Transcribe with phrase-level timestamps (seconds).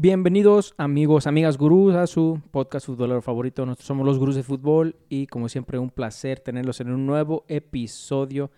[0.00, 3.66] Bienvenidos amigos, amigas gurús a su podcast futbolero favorito.
[3.66, 7.44] Nosotros somos los gurús de fútbol y como siempre un placer tenerlos en un nuevo
[7.48, 8.52] episodio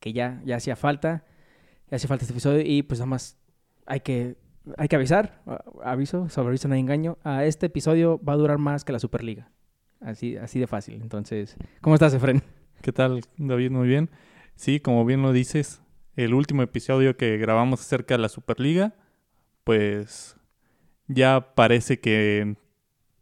[0.00, 1.26] que ya, ya hacía falta.
[1.90, 3.36] Ya hacía falta este episodio y pues nada más
[3.84, 4.38] hay que,
[4.78, 5.42] hay que avisar,
[5.84, 7.18] aviso, sobre aviso no hay engaño.
[7.42, 9.50] Este episodio va a durar más que la Superliga.
[10.00, 11.02] Así, así de fácil.
[11.02, 12.42] Entonces, ¿cómo estás, Efren?
[12.80, 13.70] ¿Qué tal, David?
[13.70, 14.08] Muy bien.
[14.54, 15.82] Sí, como bien lo dices,
[16.14, 18.94] el último episodio que grabamos acerca de la Superliga,
[19.62, 20.35] pues
[21.08, 22.56] ya parece que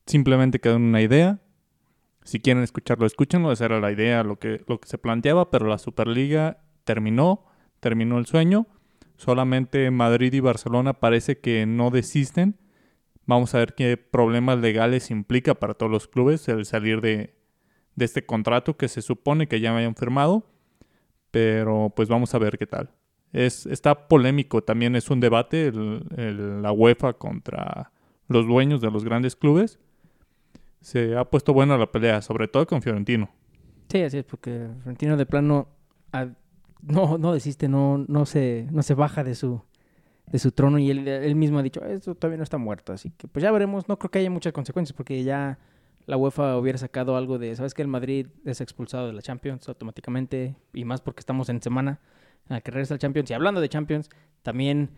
[0.07, 1.41] simplemente quedó una idea.
[2.25, 3.53] Si quieren escucharlo, escúchenlo.
[3.53, 7.45] Esa era la idea, lo que, lo que se planteaba, pero la Superliga terminó,
[7.81, 8.67] terminó el sueño.
[9.17, 12.59] Solamente Madrid y Barcelona parece que no desisten.
[13.27, 17.35] Vamos a ver qué problemas legales implica para todos los clubes el salir de,
[17.95, 20.51] de este contrato que se supone que ya me hayan firmado.
[21.31, 22.91] Pero pues vamos a ver qué tal.
[23.35, 27.91] Es, está polémico, también es un debate la UEFA contra
[28.29, 29.81] los dueños de los grandes clubes.
[30.81, 33.29] Se ha puesto buena la pelea, sobre todo con Fiorentino.
[33.89, 35.69] Sí, así es, porque Fiorentino de plano
[36.81, 39.61] no, no desiste, no, no, se, no se baja de su,
[40.31, 43.11] de su trono y él, él mismo ha dicho, esto todavía no está muerto, así
[43.11, 45.59] que pues ya veremos, no creo que haya muchas consecuencias porque ya
[46.07, 49.69] la UEFA hubiera sacado algo de, ¿sabes que El Madrid es expulsado de la Champions
[49.69, 52.01] automáticamente y más porque estamos en semana
[52.49, 53.31] a que regresa al Champions.
[53.31, 54.11] Y hablando de Champions,
[54.43, 54.91] también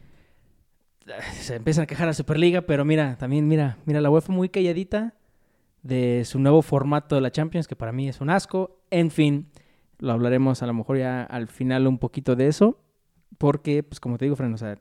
[1.06, 4.48] eh, se empiezan a quejar a Superliga, pero mira, también mira, mira la UEFA muy
[4.48, 5.14] calladita
[5.82, 8.80] de su nuevo formato de la Champions, que para mí es un asco.
[8.90, 9.48] En fin,
[9.98, 12.78] lo hablaremos a lo mejor ya al final un poquito de eso,
[13.38, 14.78] porque, pues como te digo, Fran, o sea,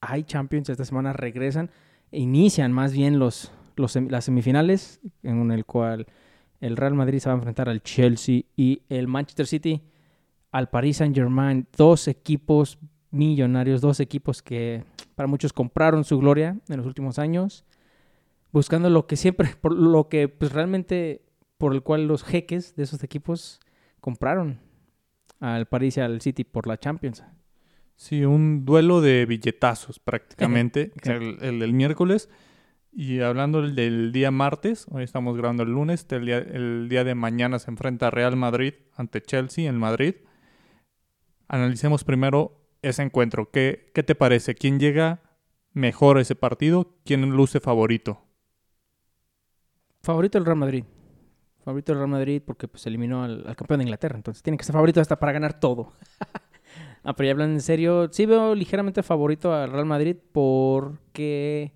[0.00, 1.70] hay Champions, esta semana regresan,
[2.10, 6.06] e inician más bien los, las semifinales, en el cual
[6.60, 9.82] el Real Madrid se va a enfrentar al Chelsea y el Manchester City
[10.50, 11.66] al Paris Saint Germain.
[11.76, 12.78] Dos equipos
[13.10, 14.84] millonarios, dos equipos que
[15.14, 17.64] para muchos compraron su gloria en los últimos años,
[18.52, 21.22] buscando lo que siempre, por lo que pues realmente
[21.58, 23.60] por el cual los jeques de esos equipos
[24.00, 24.60] compraron
[25.40, 27.22] al Paris y al City por la Champions.
[27.96, 32.30] Sí, un duelo de billetazos prácticamente, el, el, miércoles.
[32.92, 37.14] Y hablando del día martes, hoy estamos grabando el lunes, el día, el día de
[37.14, 40.14] mañana se enfrenta Real Madrid ante Chelsea en Madrid.
[41.52, 43.50] Analicemos primero ese encuentro.
[43.50, 44.54] ¿Qué, qué te parece?
[44.54, 45.20] ¿Quién llega
[45.72, 46.94] mejor a ese partido?
[47.04, 48.22] ¿Quién luce favorito?
[50.00, 50.84] Favorito el Real Madrid.
[51.64, 54.14] Favorito el Real Madrid porque pues eliminó al, campeón de Inglaterra.
[54.14, 55.92] Entonces tiene que ser favorito hasta para ganar todo.
[57.02, 58.08] ah, pero ya hablan en serio.
[58.12, 61.72] Sí veo ligeramente favorito al Real Madrid porque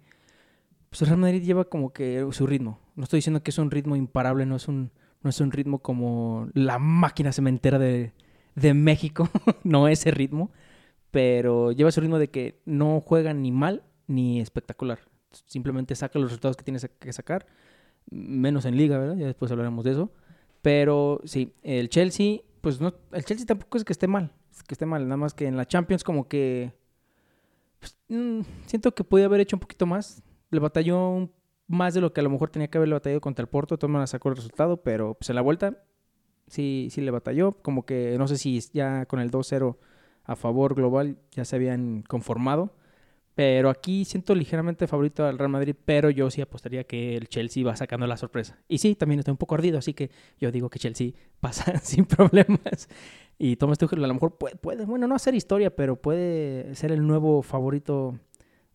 [0.89, 2.79] pues el Real Madrid lleva como que su ritmo.
[2.95, 5.81] No estoy diciendo que es un ritmo imparable, no es un, no es un ritmo
[5.81, 8.13] como la máquina cementera de,
[8.55, 9.29] de México,
[9.65, 10.51] no ese ritmo,
[11.11, 15.01] pero lleva ese ritmo de que no juega ni mal ni espectacular.
[15.47, 17.47] Simplemente saca los resultados que tienes que sacar,
[18.11, 19.17] menos en liga, ¿verdad?
[19.17, 20.13] Ya después hablaremos de eso.
[20.63, 24.75] Pero sí, el Chelsea, pues no, el Chelsea tampoco es que esté mal, es que
[24.75, 26.73] esté mal, nada más que en la Champions como que
[27.81, 30.23] pues, mm, siento que podía haber hecho un poquito más
[30.55, 31.29] le batalló
[31.67, 33.79] más de lo que a lo mejor tenía que haberle batallado contra el Porto.
[33.79, 35.83] Toma sacó el resultado, pero pues en la vuelta
[36.47, 37.53] sí, sí le batalló.
[37.63, 39.77] Como que no sé si ya con el 2-0
[40.25, 42.75] a favor global ya se habían conformado.
[43.35, 47.65] Pero aquí siento ligeramente favorito al Real Madrid, pero yo sí apostaría que el Chelsea
[47.65, 48.61] va sacando la sorpresa.
[48.69, 52.05] Y sí, también estoy un poco ardido, así que yo digo que Chelsea pasa sin
[52.05, 52.89] problemas.
[53.37, 56.93] Y Thomas Tuchel a lo mejor puede, puede, bueno, no hacer historia, pero puede ser
[56.93, 58.21] el nuevo favorito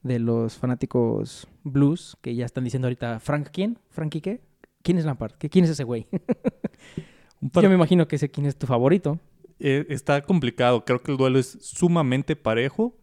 [0.03, 3.79] de los fanáticos blues que ya están diciendo ahorita, ¿Frank quién?
[3.89, 4.41] ¿Frankie qué?
[4.81, 5.33] ¿Quién es Lampard?
[5.37, 6.07] ¿Quién es ese güey?
[7.41, 9.19] Yo me imagino que ese quién es tu favorito.
[9.59, 10.85] Eh, está complicado.
[10.85, 12.95] Creo que el duelo es sumamente parejo.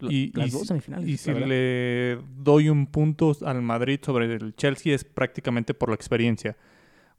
[0.00, 1.08] y, las dos semifinales.
[1.08, 5.94] Y si le doy un punto al Madrid sobre el Chelsea es prácticamente por la
[5.94, 6.56] experiencia.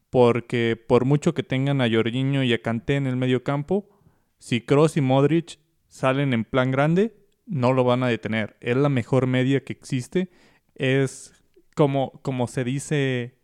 [0.09, 3.89] Porque por mucho que tengan a Jorginho y a Kanté en el medio campo,
[4.37, 7.13] si Kroos y Modric salen en plan grande,
[7.45, 8.55] no lo van a detener.
[8.61, 10.29] Es la mejor media que existe.
[10.75, 11.33] Es
[11.75, 13.37] como, como se dice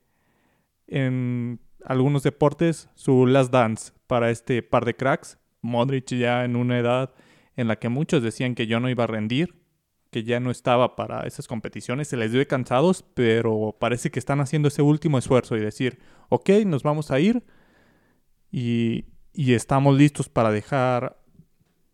[0.88, 5.38] en algunos deportes, su last dance para este par de cracks.
[5.62, 7.14] Modric ya en una edad
[7.56, 9.56] en la que muchos decían que yo no iba a rendir,
[10.12, 14.42] que ya no estaba para esas competiciones, se les dio cansados, pero parece que están
[14.42, 16.00] haciendo ese último esfuerzo y decir,
[16.30, 17.44] ok, nos vamos a ir
[18.52, 21.24] y, y estamos listos para dejar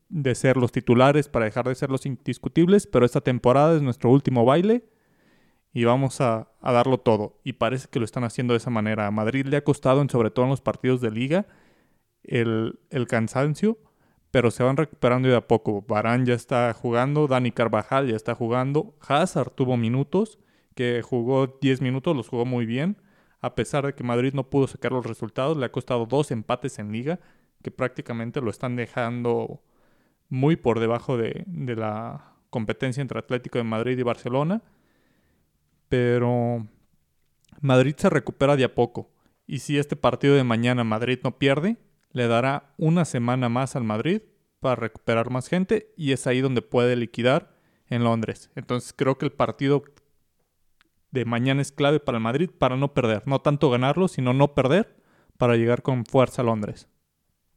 [0.10, 4.10] de ser los titulares para dejar de ser los indiscutibles, pero esta temporada es nuestro
[4.10, 4.90] último baile
[5.74, 7.40] y vamos a, darlo todo.
[7.44, 9.08] Y parece que lo están haciendo de esa manera.
[9.08, 11.46] A Madrid le ha costado, en, sobre todo en los partidos de liga,
[12.24, 13.78] el, el cansancio,
[14.32, 15.84] pero se van recuperando de a poco.
[15.88, 20.40] Barán ya está jugando, Dani Carvajal ya está jugando, Hazard tuvo minutos
[20.76, 22.98] que jugó 10 minutos, los jugó muy bien.
[23.42, 26.80] A pesar de que Madrid no pudo sacar los resultados, le ha costado dos empates
[26.80, 27.20] en liga,
[27.62, 29.62] que prácticamente lo están dejando
[30.30, 34.62] muy por debajo de, de la competencia entre Atlético de Madrid y Barcelona.
[35.90, 36.68] Pero
[37.62, 39.12] Madrid se recupera de a poco.
[39.46, 41.78] Y si este partido de mañana Madrid no pierde,
[42.12, 44.22] le dará una semana más al Madrid
[44.60, 47.52] para recuperar más gente y es ahí donde puede liquidar
[47.88, 48.52] en Londres.
[48.56, 49.84] Entonces creo que el partido
[51.12, 53.24] de mañana es clave para el Madrid para no perder.
[53.26, 54.96] No tanto ganarlo, sino no perder
[55.38, 56.88] para llegar con fuerza a Londres.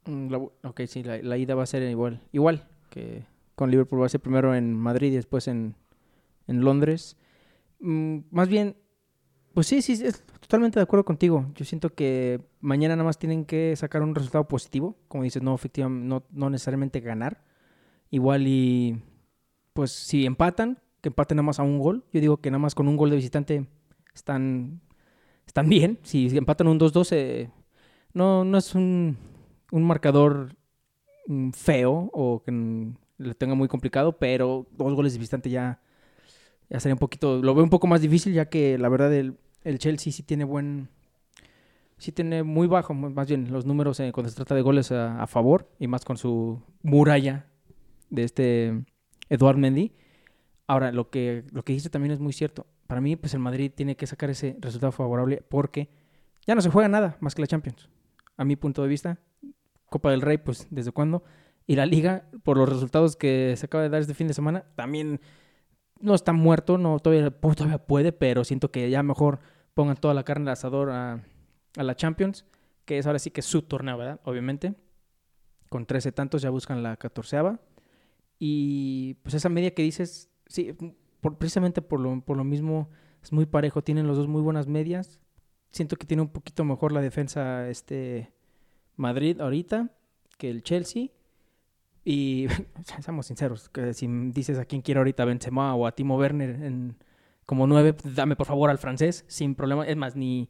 [0.05, 0.33] Mm,
[0.63, 2.21] ok, sí, la, ida va a ser igual.
[2.31, 3.25] Igual que
[3.55, 5.75] con Liverpool va a ser primero en Madrid y después en,
[6.47, 7.17] en Londres.
[7.83, 8.77] Mm, más bien,
[9.53, 11.45] pues sí, sí, es totalmente de acuerdo contigo.
[11.55, 14.95] Yo siento que mañana nada más tienen que sacar un resultado positivo.
[15.09, 17.43] Como dices, no, efectivamente, no, no necesariamente ganar.
[18.09, 19.01] Igual y,
[19.73, 22.05] pues si empatan, que empaten nada más a un gol.
[22.13, 23.67] Yo digo que nada más con un gol de visitante
[24.15, 24.81] están,
[25.45, 25.99] están bien.
[26.03, 27.49] Si empatan un 2-2, eh,
[28.13, 29.17] no, no es un,
[29.71, 30.55] un marcador
[31.27, 35.81] mm, feo o que lo tenga muy complicado, pero dos goles de visitante ya,
[36.73, 39.37] ya sería un poquito, lo veo un poco más difícil ya que la verdad el,
[39.63, 40.89] el Chelsea sí tiene buen,
[41.97, 45.27] sí tiene muy bajo, más bien los números eh, cuando se trata de goles a,
[45.27, 47.45] favor y más con su muralla
[48.09, 48.83] de este
[49.29, 49.93] Eduard Mendy.
[50.65, 52.65] Ahora, lo que, lo que dice también es muy cierto.
[52.87, 55.89] Para mí, pues el Madrid tiene que sacar ese resultado favorable porque
[56.47, 57.87] ya no se juega nada más que la Champions.
[58.35, 59.19] A mi punto de vista,
[59.89, 61.23] Copa del Rey, pues desde cuándo.
[61.67, 64.65] Y la Liga, por los resultados que se acaba de dar este fin de semana,
[64.75, 65.21] también
[66.03, 69.39] no está muerto, no todavía, todavía puede, pero siento que ya mejor
[69.73, 71.23] pongan toda la carne al asador a,
[71.75, 72.45] la Champions,
[72.85, 74.19] que es ahora sí que es su torneo, ¿verdad?
[74.25, 74.75] Obviamente.
[75.69, 77.59] Con 13 tantos ya buscan la catorceava.
[78.37, 80.75] Y pues esa media que dices, sí,
[81.39, 82.89] precisamente por lo, por lo mismo
[83.23, 83.81] es muy parejo.
[83.81, 85.19] Tienen los dos muy buenas medias.
[85.71, 88.33] Siento que tiene un poquito mejor la defensa este
[88.97, 89.89] Madrid ahorita
[90.37, 91.07] que el Chelsea.
[92.05, 92.47] Y
[93.01, 96.97] seamos sinceros, que si dices a quién quiere ahorita Benzema o a Timo Werner en,
[97.45, 99.85] como nueve, dame por favor al francés, sin problema.
[99.87, 100.49] Es más, ni,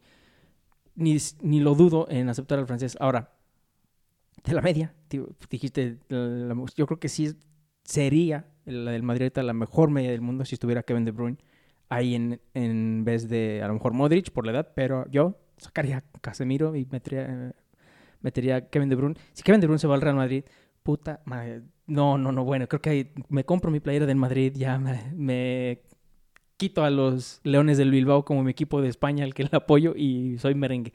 [0.95, 2.97] ni, ni lo dudo en aceptar al francés.
[2.99, 3.31] Ahora,
[4.43, 4.93] de la media,
[5.49, 7.35] dijiste, yo creo que sí
[7.83, 11.37] sería la del Madrid la mejor media del mundo si estuviera Kevin De Bruyne
[11.89, 16.03] ahí en, en vez de a lo mejor Modric por la edad, pero yo sacaría
[16.21, 17.53] Casemiro y metería,
[18.21, 19.15] metería Kevin De Bruyne.
[19.33, 20.43] Si Kevin De Bruyne se va al Real Madrid,
[20.83, 21.63] puta madre.
[21.87, 25.81] No, no, no, bueno, creo que me compro mi playera del Madrid, ya me,
[26.57, 29.93] quito a los Leones del Bilbao como mi equipo de España, al que le apoyo,
[29.95, 30.93] y soy merengue.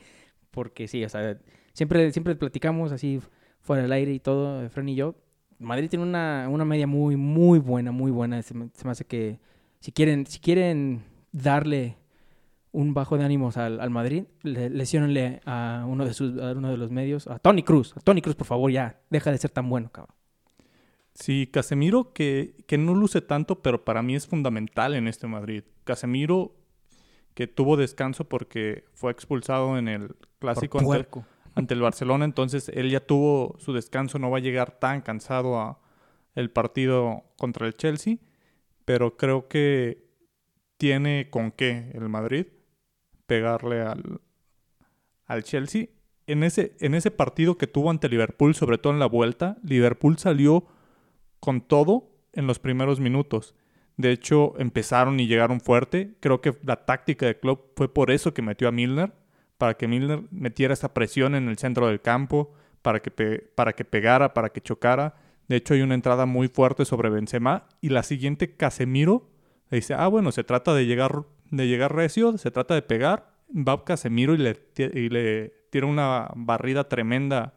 [0.50, 1.38] Porque sí, o sea,
[1.72, 3.20] siempre, siempre platicamos así
[3.60, 5.14] fuera del aire y todo, Fran y yo.
[5.58, 8.40] Madrid tiene una, una media muy, muy buena, muy buena.
[8.42, 9.40] Se me, hace que
[9.80, 11.02] si quieren, si quieren
[11.32, 11.96] darle
[12.72, 16.70] un bajo de ánimos al, al Madrid, le, lesionenle a uno de sus, a uno
[16.70, 19.50] de los medios, a Tony Cruz, a Tony Cruz, por favor, ya, deja de ser
[19.50, 20.14] tan bueno, cabrón.
[21.14, 25.64] Sí, Casemiro que, que no luce tanto, pero para mí es fundamental en este Madrid.
[25.84, 26.54] Casemiro
[27.34, 31.08] que tuvo descanso porque fue expulsado en el clásico ante,
[31.54, 35.58] ante, el Barcelona, entonces él ya tuvo su descanso, no va a llegar tan cansado
[35.58, 35.80] a
[36.34, 38.18] el partido contra el Chelsea,
[38.84, 40.04] pero creo que
[40.76, 42.46] tiene con qué el Madrid
[43.28, 44.20] pegarle al,
[45.26, 45.86] al Chelsea.
[46.26, 50.18] En ese, en ese partido que tuvo ante Liverpool, sobre todo en la vuelta, Liverpool
[50.18, 50.66] salió
[51.38, 53.54] con todo en los primeros minutos.
[53.96, 56.16] De hecho, empezaron y llegaron fuerte.
[56.20, 59.12] Creo que la táctica de Klopp fue por eso que metió a Milner,
[59.58, 63.10] para que Milner metiera esa presión en el centro del campo, para que,
[63.54, 65.16] para que pegara, para que chocara.
[65.48, 69.28] De hecho, hay una entrada muy fuerte sobre Benzema y la siguiente Casemiro
[69.70, 73.34] le dice, ah, bueno, se trata de llegar de llegar recio, se trata de pegar.
[73.50, 77.54] Va Casemiro y le, y le tira una barrida tremenda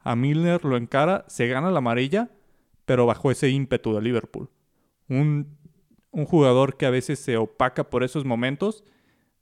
[0.00, 2.30] a Milner, lo encara, se gana la amarilla,
[2.84, 4.50] pero bajo ese ímpetu de Liverpool.
[5.08, 5.58] Un,
[6.10, 8.84] un jugador que a veces se opaca por esos momentos,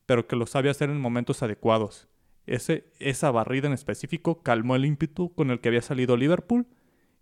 [0.06, 2.08] pero que lo sabe hacer en momentos adecuados.
[2.46, 6.66] Ese, esa barrida en específico calmó el ímpetu con el que había salido Liverpool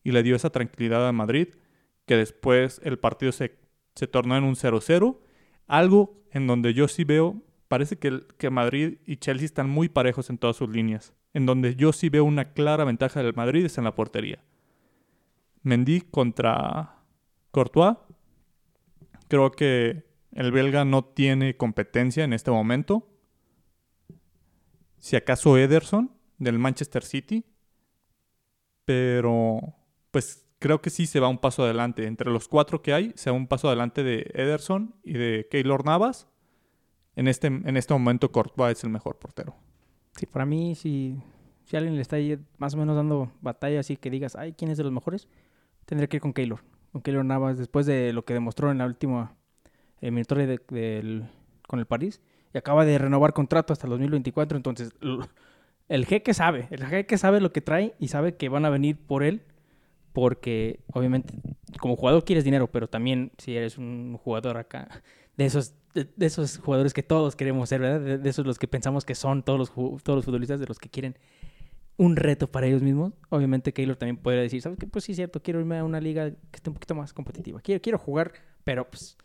[0.03, 1.49] y le dio esa tranquilidad a Madrid,
[2.07, 3.57] que después el partido se,
[3.95, 5.19] se tornó en un 0-0
[5.67, 10.29] algo en donde yo sí veo, parece que, que Madrid y Chelsea están muy parejos
[10.29, 11.15] en todas sus líneas.
[11.33, 14.43] En donde yo sí veo una clara ventaja del Madrid es en la portería.
[15.63, 16.97] Mendy contra
[17.53, 17.97] Courtois.
[19.29, 23.09] Creo que el belga no tiene competencia en este momento.
[24.99, 27.45] Si acaso Ederson del Manchester City.
[28.85, 29.61] Pero
[30.11, 32.07] pues creo que sí se va un paso adelante.
[32.07, 35.85] Entre los cuatro que hay, se va un paso adelante de Ederson y de Keylor
[35.85, 36.27] Navas.
[37.17, 39.55] en este, en este momento Courtois es el mejor portero.
[40.17, 41.21] Sí, para mí, si,
[41.67, 44.71] si alguien le está ahí más o menos dando batalla, así que digas, ay, ¿quién
[44.71, 45.29] es de los mejores?
[45.85, 46.61] Tendría que ir con Keylor.
[46.93, 49.37] Con Keylor Navas, después de lo que demostró en la última
[50.01, 51.29] eliminatoria de- del-
[51.69, 52.23] con el París.
[52.55, 54.57] Y acaba de renovar contrato hasta el 2024.
[54.57, 54.93] Entonces,
[55.89, 56.69] el jeque sabe.
[56.71, 59.43] El jeque sabe lo que trae y sabe que van a venir por él.
[60.15, 61.35] Porque, obviamente,
[61.81, 64.89] como jugador quieres dinero, pero también si eres un jugador acá,
[65.37, 68.21] de esos, de, esos jugadores que todos queremos ser, ¿verdad?
[68.21, 70.89] De, esos los que pensamos que son todos los, todos los futbolistas, de los que
[70.89, 71.19] quieren
[71.97, 73.13] un reto para ellos mismos.
[73.29, 74.87] Obviamente Keylor también podría decir, ¿sabes qué?
[74.87, 77.61] Pues sí, es cierto, quiero irme a una liga que esté un poquito más competitiva.
[77.61, 79.17] Quiero, quiero jugar, pero pues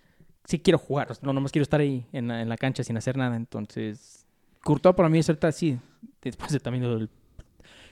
[0.46, 1.10] sí quiero jugar.
[1.22, 3.36] No nomás quiero estar ahí en la, en la cancha sin hacer nada.
[3.36, 4.26] Entonces,
[4.64, 5.78] Courtois para mí es ahorita sí,
[6.24, 7.10] después de también del-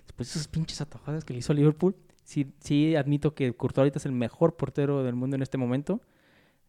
[0.08, 1.96] después de esas pinches atajadas que le hizo Liverpool,
[2.28, 6.02] sí, sí admito que Courtois ahorita es el mejor portero del mundo en este momento,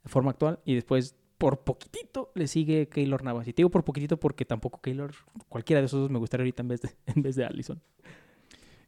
[0.04, 3.46] de forma actual, y después por poquitito le sigue Keylor Navas.
[3.48, 5.12] Y te digo por poquitito porque tampoco Keylor,
[5.48, 7.82] cualquiera de esos dos me gustaría ahorita en vez de, en vez de Allison.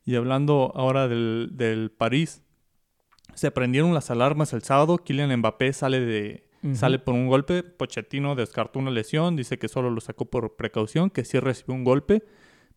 [0.04, 2.42] Y hablando ahora del, del París,
[3.34, 4.98] se prendieron las alarmas el sábado.
[4.98, 7.62] Kylian Mbappé sale de sale por un golpe.
[7.62, 11.84] Pochettino descartó una lesión, dice que solo lo sacó por precaución, que sí recibió un
[11.84, 12.22] golpe,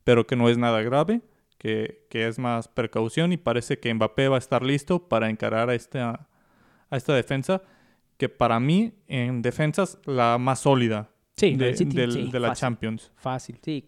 [0.03, 1.21] pero que no es nada grave,
[1.63, 5.69] que, que es más precaución y parece que Mbappé va a estar listo para encarar
[5.69, 6.27] a esta,
[6.89, 7.61] a esta defensa,
[8.17, 12.49] que para mí en defensas la más sólida Sí, de, City, del- sí, de la
[12.49, 12.61] fácil.
[12.61, 13.11] Champions.
[13.15, 13.85] Fácil, sí.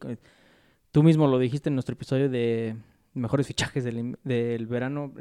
[0.91, 2.77] Tú mismo lo dijiste en nuestro episodio de
[3.13, 5.13] mejores fichajes del, del verano.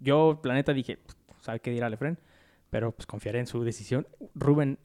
[0.00, 2.18] Yo, planeta, dije, "Pues, sabe qué dirá Lefren,
[2.70, 4.08] pero pues confiaré en su decisión.
[4.34, 4.78] Rubén,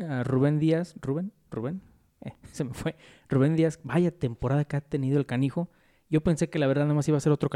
[0.00, 1.82] ah, Rubén Díaz, Rubén, Rubén,
[2.24, 2.96] eh, se me fue.
[3.28, 5.68] Rubén Díaz, vaya temporada que ha tenido el canijo.
[6.08, 7.48] Yo pensé que la verdad nada más iba a ser otro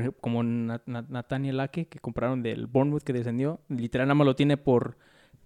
[0.00, 3.60] ejemplo, como Na- Na- Nathaniel Ake, que compraron del Bournemouth que descendió.
[3.68, 4.98] Literal, nada más lo tiene por...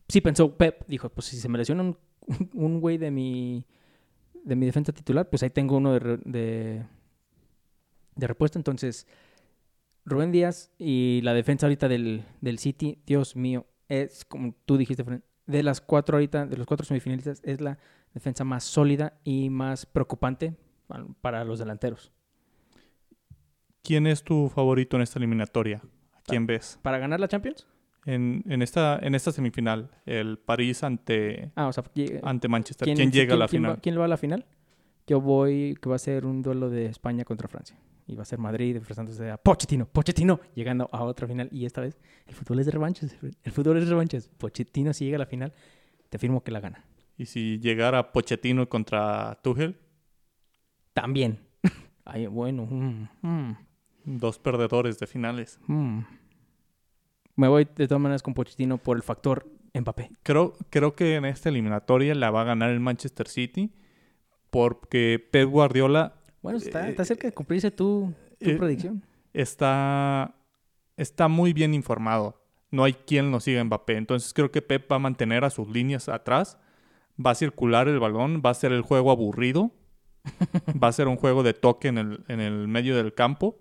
[0.08, 1.98] Sí pensó Pep, dijo, pues si se me lesiona un,
[2.54, 3.64] un güey de mi
[4.44, 6.84] de mi defensa titular, pues ahí tengo uno de, de,
[8.16, 8.58] de repuesto.
[8.58, 9.06] Entonces,
[10.04, 15.04] Rubén Díaz y la defensa ahorita del, del City, Dios mío, es como tú dijiste,
[15.46, 17.78] de las cuatro ahorita, de los cuatro semifinalistas, es la
[18.12, 20.54] defensa más sólida y más preocupante
[21.20, 22.12] para- los delanteros.
[23.82, 25.82] ¿Quién es tu favorito en esta eliminatoria?
[26.14, 26.78] ¿A quién ves?
[26.82, 27.66] ¿Para ganar la Champions?
[28.06, 32.86] En, en, esta, en esta semifinal, el París ante, Ah, o sea, lleg- ante Manchester.
[32.94, 33.80] ¿Quién, llega a la quién va- final?
[33.80, 34.46] ¿Quién va a la final?
[35.06, 37.78] Yo voy, que va a ser un duelo de España contra Francia.
[38.06, 41.48] Y va a ser Madrid enfrentándose a Pochettino, Pochettino, llegando a otra final.
[41.50, 43.16] Y esta vez, el fútbol es de revanches.
[43.42, 44.28] El fútbol es de revanches.
[44.36, 45.52] Pochettino, si llega a la final,
[46.10, 46.84] te afirmo que la gana.
[47.16, 49.76] Y si llegara Pochettino contra Tuchel,
[50.94, 51.40] También.
[52.04, 52.66] Ay, bueno.
[52.70, 53.56] mm, mm,
[54.04, 55.58] dos perdedores de finales.
[55.66, 56.00] mm.
[57.36, 60.10] Me voy de todas maneras con Pochettino por el factor Mbappé.
[60.22, 63.72] Creo, creo que en esta eliminatoria la va a ganar el Manchester City
[64.50, 69.02] porque Pep Guardiola Bueno, está, Eh, está cerca de cumplirse tu, tu eh, predicción.
[69.32, 70.36] está,
[70.96, 72.40] está muy bien informado.
[72.70, 73.96] No hay quien lo siga Mbappé.
[73.96, 76.56] Entonces creo que Pep va a mantener a sus líneas atrás.
[77.18, 78.42] Va a circular el balón.
[78.46, 79.72] Va a ser el juego aburrido.
[80.82, 83.58] va a ser un juego de toque en el, en el medio del campo.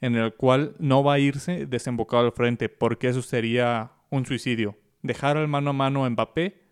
[0.00, 2.68] En el cual no va a irse desembocado al frente.
[2.68, 4.76] Porque eso sería un suicidio.
[5.02, 6.62] Dejar el mano a mano a Mbappé,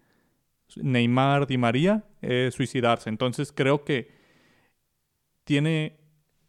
[0.77, 3.09] Neymar, Di María, es suicidarse.
[3.09, 4.13] Entonces creo que
[5.45, 6.05] tiene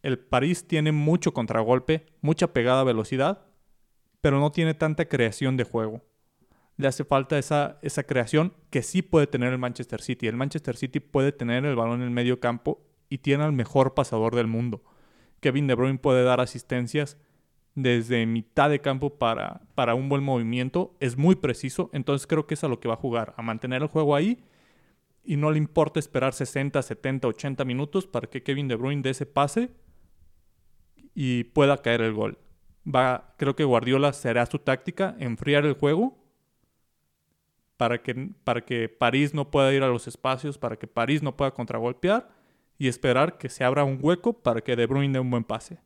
[0.06, 3.48] el París tiene mucho contragolpe, mucha pegada a velocidad,
[4.22, 6.04] pero no tiene tanta creación de juego.
[6.78, 10.28] Le hace falta esa, esa creación que sí puede tener el Manchester City.
[10.28, 13.94] El Manchester City puede tener el balón en el medio campo y tiene al mejor
[13.94, 14.84] pasador del mundo.
[15.40, 17.18] Kevin De Bruyne puede dar asistencias
[17.76, 20.96] desde mitad de campo para, para un buen movimiento.
[21.00, 23.82] Es muy preciso, entonces creo que es a lo que va a jugar, a mantener
[23.82, 24.44] el juego ahí
[25.26, 29.10] y no le importa esperar 60, 70, 80 minutos para que Kevin De Bruyne dé
[29.10, 29.72] ese pase
[31.14, 32.38] y pueda caer el gol.
[32.88, 36.25] Va, creo que Guardiola será su táctica, enfriar el juego
[37.78, 41.36] para que, para que París no pueda ir a los espacios, para que París no
[41.36, 42.30] pueda contragolpear
[42.78, 45.78] y esperar que se abra un hueco para que De Bruyne dé un buen pase.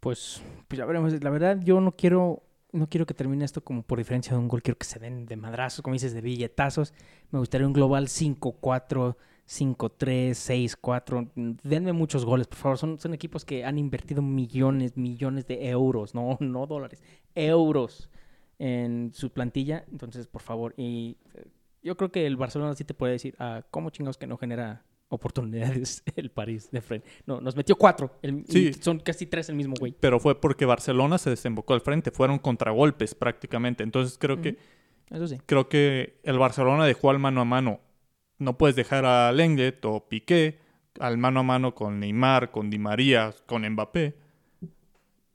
[0.00, 1.12] Pues, pues ya veremos.
[1.22, 2.42] La verdad, yo no quiero,
[2.72, 4.62] no quiero que termine esto como por diferencia de un gol.
[4.62, 6.92] Quiero que se den de madrazos, como dices, de billetazos.
[7.30, 9.16] Me gustaría un global 5-4,
[9.46, 11.58] 5-3, 6-4.
[11.62, 12.78] Denme muchos goles, por favor.
[12.78, 17.02] Son, son equipos que han invertido millones, millones de euros, no, no dólares,
[17.34, 18.10] euros
[18.64, 19.84] en su plantilla.
[19.90, 20.72] Entonces, por favor.
[20.76, 21.44] Y eh,
[21.82, 24.84] yo creo que el Barcelona sí te puede decir, ah, ¿cómo chingados que no genera
[25.08, 27.08] oportunidades el París de frente?
[27.26, 28.16] No, nos metió cuatro.
[28.22, 28.72] El- Sí.
[28.74, 29.94] son casi tres el mismo güey.
[29.98, 33.82] Pero fue porque Barcelona se desembocó al frente, fueron contragolpes prácticamente.
[33.82, 34.56] Entonces creo que
[35.10, 35.38] Eso sí.
[35.44, 37.80] Creo que el Barcelona dejó al mano a mano.
[38.38, 40.58] No puedes dejar a Lenglet o Piqué
[41.00, 44.14] al mano a mano con Neymar, con Di María, con Mbappé.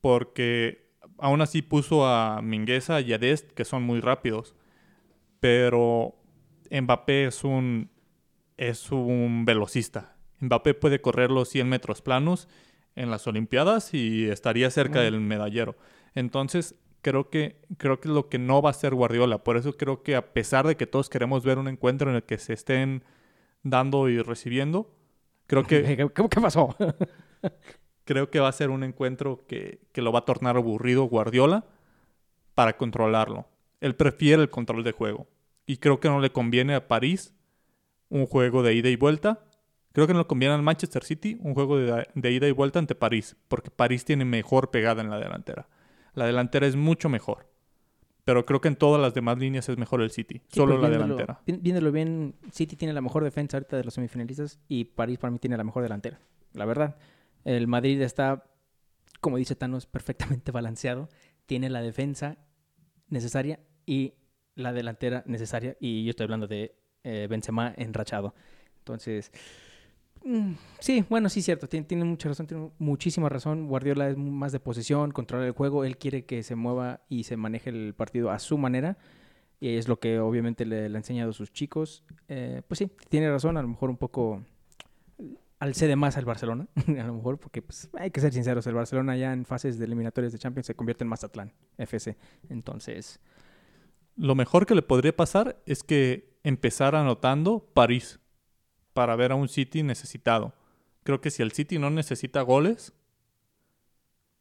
[0.02, 0.87] Porque
[1.20, 4.56] aún así puso a Mingueza y a Dest, que son muy rápidos.
[5.40, 6.16] Pero
[6.72, 7.90] Mbappé es un,
[8.58, 10.18] es un velocista.
[10.40, 12.48] Mbappé puede correr los 100 metros planos
[12.96, 15.04] en las Olimpiadas y estaría cerca Mm.
[15.04, 15.76] del medallero.
[16.16, 19.44] Entonces, creo que, creo que es lo que no va a ser Guardiola.
[19.44, 22.24] Por eso creo que a pesar de que todos queremos ver un encuentro en el
[22.24, 23.04] que se estén
[23.64, 24.92] dando y recibiendo,
[25.48, 26.76] creo que, ¿Qué, qué- qué pasó?
[28.08, 31.66] creo que va a ser un encuentro que, que lo va a tornar aburrido Guardiola
[32.56, 33.46] para controlarlo.
[33.82, 35.28] Él prefiere el control de juego.
[35.68, 37.36] Y creo que no le conviene a París
[38.10, 39.44] un juego de ida y vuelta.
[39.92, 42.80] Creo que no le conviene al Manchester City un juego de, de ida y vuelta
[42.80, 45.68] ante París, porque París tiene mejor pegada en la delantera.
[46.14, 47.48] La delantera es mucho mejor.
[48.24, 50.42] Pero creo que en todas las demás líneas es mejor el City.
[50.48, 51.40] Sí, Solo pues, la delantera.
[51.46, 55.32] vi- Viéndolo bien, City tiene la mejor defensa ahorita de los semifinalistas y París para
[55.32, 56.20] mí tiene la mejor delantera.
[56.54, 56.96] La verdad.
[57.44, 58.44] El Madrid está,
[59.22, 61.10] como dice Thanos, perfectamente balanceado.
[61.46, 62.38] Tiene la defensa
[63.10, 64.14] necesaria y
[64.56, 65.78] la delantera necesaria.
[65.80, 68.36] Y yo estoy hablando de eh, Benzema enrachado.
[68.80, 69.32] Entonces,
[70.24, 71.68] mm, sí, bueno, sí, cierto.
[71.68, 73.68] Tiene, mucha razón, tiene muchísima razón.
[73.68, 75.86] Guardiola es más de posesión, controlar el juego.
[75.86, 78.98] Él quiere que se mueva y se maneje el partido a su manera.
[79.60, 82.04] Y es lo que obviamente le, le ha enseñado sus chicos.
[82.28, 84.44] Eh, pues sí, tiene razón, a lo mejor un poco
[85.60, 88.76] al cede más al Barcelona, a lo mejor, porque pues, hay que ser sinceros, el
[88.76, 92.18] Barcelona ya en fases de eliminatorias de Champions se convierte en Mazatlán FC.
[92.50, 93.20] Entonces,
[94.16, 98.20] Lo mejor que le podría pasar es que empezara anotando París
[98.94, 100.54] para ver a un City necesitado.
[101.04, 102.94] Creo que si el City no necesita goles,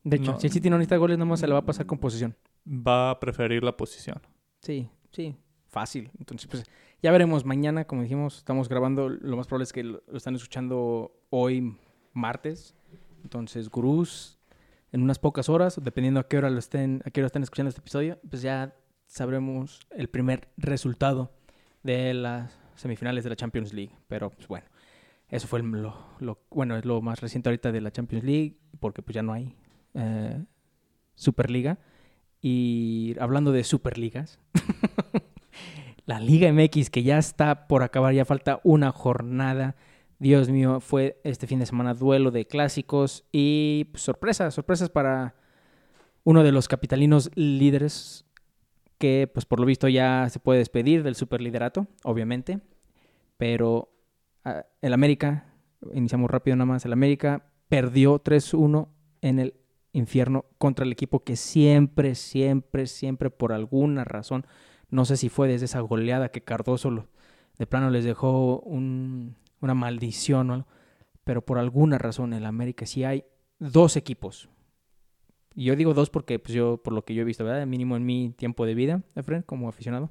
[0.03, 0.41] de hecho, No.
[0.41, 2.37] si el City no necesita goles, nomás se le va a pasar con posesión.
[2.67, 4.21] va a preferir la posición.
[4.61, 5.37] Sí, sí,
[5.77, 6.11] fácil.
[6.19, 6.65] Entonces, pues
[7.03, 11.13] ya veremos mañana, como dijimos, estamos grabando, lo más probable es que lo, están escuchando
[11.29, 11.77] hoy
[12.15, 12.75] martes.
[13.23, 14.39] Entonces, gurús,
[14.91, 17.69] en unas pocas horas, dependiendo a qué hora lo estén, a qué hora estén escuchando
[17.69, 18.75] este episodio, pues ya
[19.07, 21.31] sabremos el primer resultado
[21.83, 23.93] de las semifinales de la Champions League.
[24.09, 24.67] Pero pues bueno,
[25.29, 29.03] eso fue lo, lo- bueno, es lo más reciente ahorita de la Champions League, porque
[29.03, 29.55] pues ya no hay
[29.93, 30.43] eh,
[31.15, 31.79] Superliga.
[32.41, 34.39] Y hablando de Superligas,
[36.07, 39.77] la Liga MX que ya está por acabar, ya falta una jornada.
[40.19, 45.35] Dios mío, fue este fin de semana duelo de clásicos y pues, sorpresas, sorpresas para
[46.25, 48.25] uno de los capitalinos líderes
[48.99, 52.61] que pues por lo visto ya se puede despedir del superliderato, obviamente,
[53.37, 53.93] pero
[54.45, 55.53] ah, el América,
[55.93, 58.89] iniciamos rápido nada más, el América perdió 3-1
[59.21, 59.55] en el
[59.93, 64.47] infierno contra el equipo que siempre, siempre, siempre por alguna razón,
[64.91, 67.07] no sé si fue desde esa goleada que Cardoso
[67.59, 70.69] de plano les dejó un- una maldición o algo,
[71.25, 73.25] pero por alguna razón en el América sí hay
[73.59, 74.49] dos equipos.
[75.55, 77.45] Y yo digo dos porque pues yo, por lo que yo he visto.
[77.67, 80.11] Mínimo en mi tiempo de vida, Efren, como aficionado.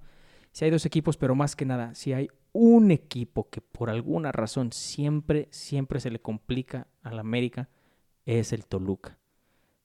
[0.52, 4.32] Si hay dos equipos, pero más que nada, si hay un equipo que por alguna
[4.32, 7.70] razón siempre, siempre se le complica al América,
[8.26, 9.20] es el Toluca.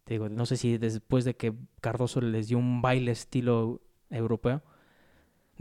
[0.04, 4.62] Te digo, no sé si después de que Cardoso les dio un baile estilo europeo,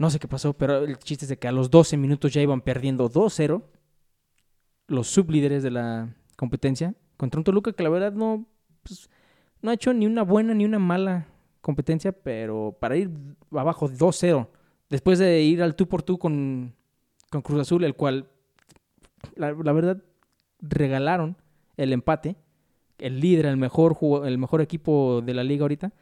[0.00, 2.40] no sé qué pasó, pero el chiste es de que a los 12 minutos ya
[2.40, 3.62] iban perdiendo 2-0
[4.88, 8.46] los sublíderes de la competencia contra un Toluca que la verdad no,
[8.82, 9.10] pues,
[9.60, 11.26] no ha hecho ni una buena ni una mala
[11.60, 13.10] competencia, pero para ir
[13.52, 14.48] abajo 2-0,
[14.88, 16.72] después de ir al tú por tú con,
[17.28, 18.26] con Cruz Azul, el cual,
[19.36, 20.02] la, verdad,
[20.62, 21.36] regalaron
[21.76, 22.36] el empate,
[22.96, 25.92] el líder, el mejor, jugo- el mejor equipo de la liga ahorita,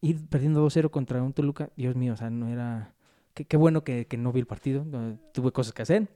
[0.00, 2.94] ir perdiendo 2-0 contra un Toluca, Dios mío, o sea, no era...
[3.40, 6.08] Qué, qué bueno que, que no vi el partido, no- tuve cosas que hacer,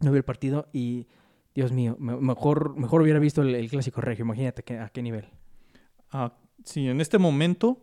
[0.00, 1.08] no vi el partido y,
[1.56, 5.02] Dios mío, me- mejor, mejor hubiera visto el, el clásico regio, imagínate que- a qué
[5.02, 5.26] nivel.
[6.12, 7.82] Ah, sí, en este momento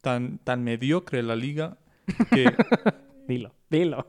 [0.00, 1.76] tan, tan mediocre la liga
[2.30, 2.46] que,
[3.28, 4.06] Dilo, dilo.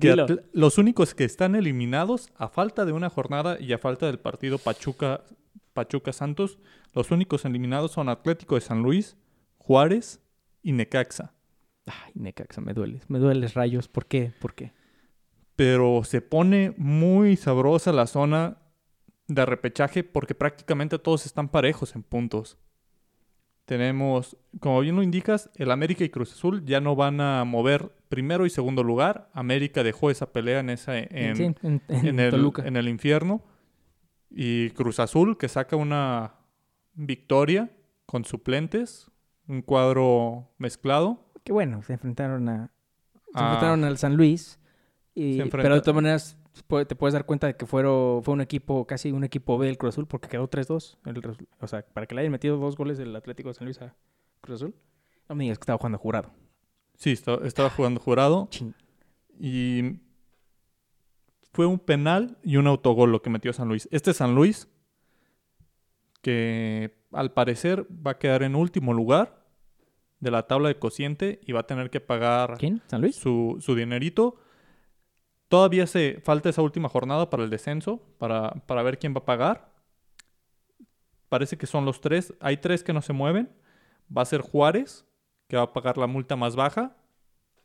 [0.00, 0.26] que Dilo.
[0.52, 4.58] los únicos que están eliminados a falta de una jornada y a falta del partido
[4.58, 5.22] Pachuca
[5.72, 6.58] Pachuca Santos,
[6.94, 9.16] los únicos eliminados son Atlético de San Luis,
[9.58, 10.20] Juárez
[10.62, 11.34] y Necaxa.
[11.88, 13.88] Ay, Necaxa, me dueles, me dueles rayos.
[13.88, 14.32] ¿Por qué?
[14.40, 14.72] ¿Por qué?
[15.56, 18.58] Pero se pone muy sabrosa la zona
[19.26, 22.58] de repechaje porque prácticamente todos están parejos en puntos.
[23.64, 27.92] Tenemos, como bien lo indicas, el América y Cruz Azul ya no van a mover
[28.08, 29.28] primero y segundo lugar.
[29.34, 33.42] América dejó esa pelea en esa en, Sí, en, en en el, en el infierno.
[34.30, 36.34] Y Cruz Azul que saca una
[36.94, 37.70] victoria
[38.06, 39.10] con suplentes,
[39.46, 41.27] un cuadro mezclado.
[41.48, 42.66] Que bueno, se enfrentaron a.
[43.14, 44.58] Se Ah, enfrentaron al San Luis.
[45.14, 48.86] Y, Pero de todas maneras, te puedes dar cuenta de que fueron, fue un equipo,
[48.86, 50.98] casi un equipo B del Cruz Azul, porque quedó 3-2.
[51.06, 53.64] el resu- O sea, para que le hayan metido dos goles del Atlético de San
[53.64, 53.94] Luis a
[54.42, 54.74] Cruz Azul.
[55.26, 56.30] No me digas que estaba jugando jurado.
[56.96, 58.74] Sí, esta- estaba jugando jurado Chin.
[59.40, 60.00] y
[61.54, 63.88] fue un penal y un autogol lo que metió San Luis.
[63.90, 64.68] Este San Luis,
[66.22, 69.37] que al parecer va a quedar en último lugar
[70.20, 72.82] de la tabla de cociente y va a tener que pagar ¿Quién?
[72.88, 73.16] ¿San Luis?
[73.16, 74.36] su, su dinerito.
[75.48, 79.24] Todavía se falta esa última jornada para el descenso, para, para ver quién va a
[79.24, 79.72] pagar.
[81.28, 82.34] Parece que son los tres.
[82.40, 83.50] Hay tres que no se mueven.
[84.14, 85.06] Va a ser Juárez,
[85.46, 86.96] que va a pagar la multa más baja.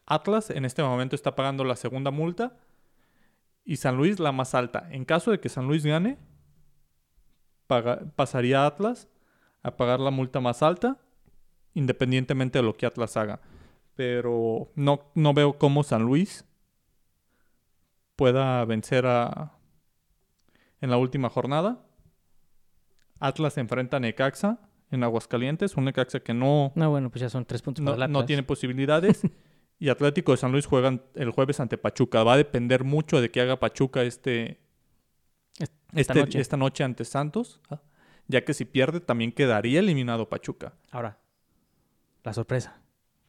[0.06, 2.58] Atlas en este momento está pagando la segunda multa.
[3.66, 4.88] Y San Luis la más alta.
[4.92, 6.18] En caso de que San Luis gane,
[7.68, 9.08] paga- pasaría a Atlas
[9.62, 11.00] a pagar la multa más alta,
[11.74, 13.40] independientemente de lo que Atlas haga
[13.96, 16.46] pero no, no veo cómo San Luis
[18.16, 19.54] pueda vencer a
[20.82, 21.86] en la última jornada.
[23.20, 24.60] Atlas enfrenta a Necaxa
[24.92, 28.08] en Aguascalientes, un Necaxa que no, No, bueno, pues ya son tres puntos no, para
[28.08, 29.22] no tiene posibilidades.
[29.80, 32.24] y Atlético de San Luis juegan el jueves ante Pachuca.
[32.24, 34.60] Va a depender mucho de que haga Pachuca este,
[35.58, 36.40] Esta este- noche.
[36.42, 37.82] esta noche ante Santos, ¿ah?
[38.28, 40.74] ya que si pierde también quedaría eliminado Pachuca.
[40.92, 41.23] Ahora,
[42.24, 42.82] la sorpresa.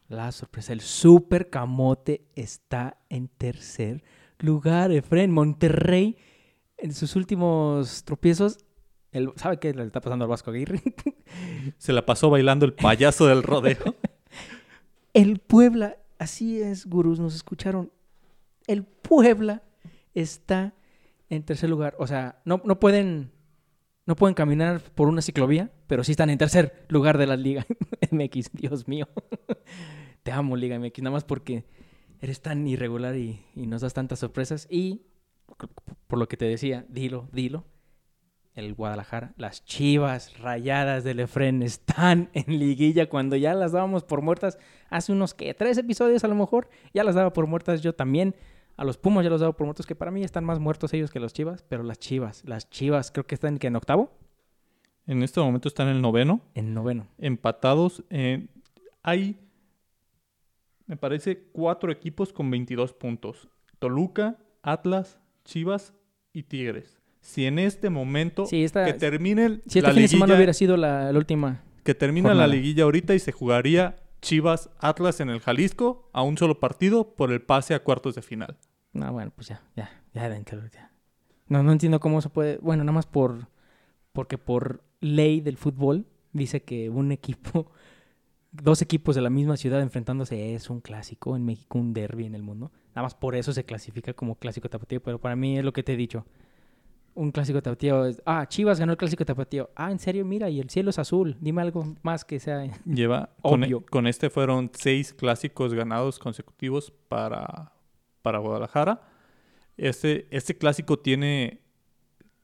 [0.09, 0.73] La sorpresa.
[0.73, 4.05] El Super Camote está en tercer
[4.39, 4.93] lugar.
[4.93, 6.17] Efren Monterrey,
[6.77, 8.59] en sus últimos tropiezos,
[9.13, 10.83] el, ¿sabe qué le está pasando al Vasco Aguirre?
[11.79, 13.79] Se la pasó bailando el payaso del rodeo.
[15.15, 17.93] El Puebla, así es, gurús, nos escucharon.
[18.67, 19.63] El Puebla
[20.13, 20.75] está
[21.31, 21.95] en tercer lugar.
[22.01, 23.31] O sea, no, no pueden
[24.07, 27.67] no pueden caminar por una ciclovía, pero sí están en tercer lugar de la Liga
[28.11, 28.53] MX.
[28.53, 29.09] Dios mío.
[30.23, 31.65] Te amo, Liga MX, nada más porque
[32.21, 34.67] eres tan irregular y, y nos das tantas sorpresas.
[34.71, 35.03] Y
[36.07, 37.65] por lo que te decía, dilo, dilo.
[38.55, 44.23] El Guadalajara, las chivas rayadas del Efren están en liguilla cuando ya las dábamos por
[44.23, 44.59] muertas
[44.91, 46.69] hace unos que tres episodios a lo mejor.
[46.93, 48.37] Ya las daba por muertas yo también.
[48.77, 51.11] A los Pumas ya los daba por muertos, que para mí están más muertos ellos
[51.11, 54.11] que los Chivas, pero las Chivas, las Chivas creo que están en octavo,
[55.07, 56.41] En este momento están en el noveno.
[56.55, 57.07] en noveno.
[57.19, 58.03] empatados.
[58.11, 58.47] eh,
[59.03, 59.39] hay,
[60.87, 63.49] me parece, cuatro equipos con 22 puntos.
[63.79, 65.95] Toluca, Atlas, Chivas
[66.33, 66.99] y Tigres.
[67.21, 70.53] Si en este momento Sí, esta, que termine si este la fin de semana hubiera
[70.53, 71.63] sido la, la última.
[71.85, 72.47] que termina jornada.
[72.49, 77.15] la liguilla ahorita y se jugaría Chivas Atlas en el Jalisco a un solo partido
[77.15, 78.57] por el pase a cuartos de final.
[78.95, 80.91] No, bueno, pues ya, ya, ya dentro, ya.
[81.47, 82.57] No, no entiendo cómo se puede.
[82.57, 83.49] Bueno, nada más por.
[84.15, 87.71] Porque por ley del fútbol dice que un equipo.
[88.51, 92.35] Dos equipos de la misma ciudad enfrentándose es un clásico en México, un derby en
[92.35, 92.73] el mundo.
[92.91, 95.03] Nada más por eso se clasifica como clásico tapatío.
[95.03, 96.25] Pero para mí es lo que te he dicho.
[97.15, 98.05] Un clásico tapatío.
[98.27, 99.71] Ah, Chivas ganó el clásico tapatío.
[99.77, 101.37] Ah, en serio, mira, y el cielo es azul.
[101.41, 102.65] Dime algo más que sea.
[102.85, 103.85] Lleva con, Obvio.
[103.87, 107.73] con este fueron seis clásicos ganados consecutivos para,
[108.23, 109.03] para Guadalajara.
[109.77, 111.61] Este, este clásico tiene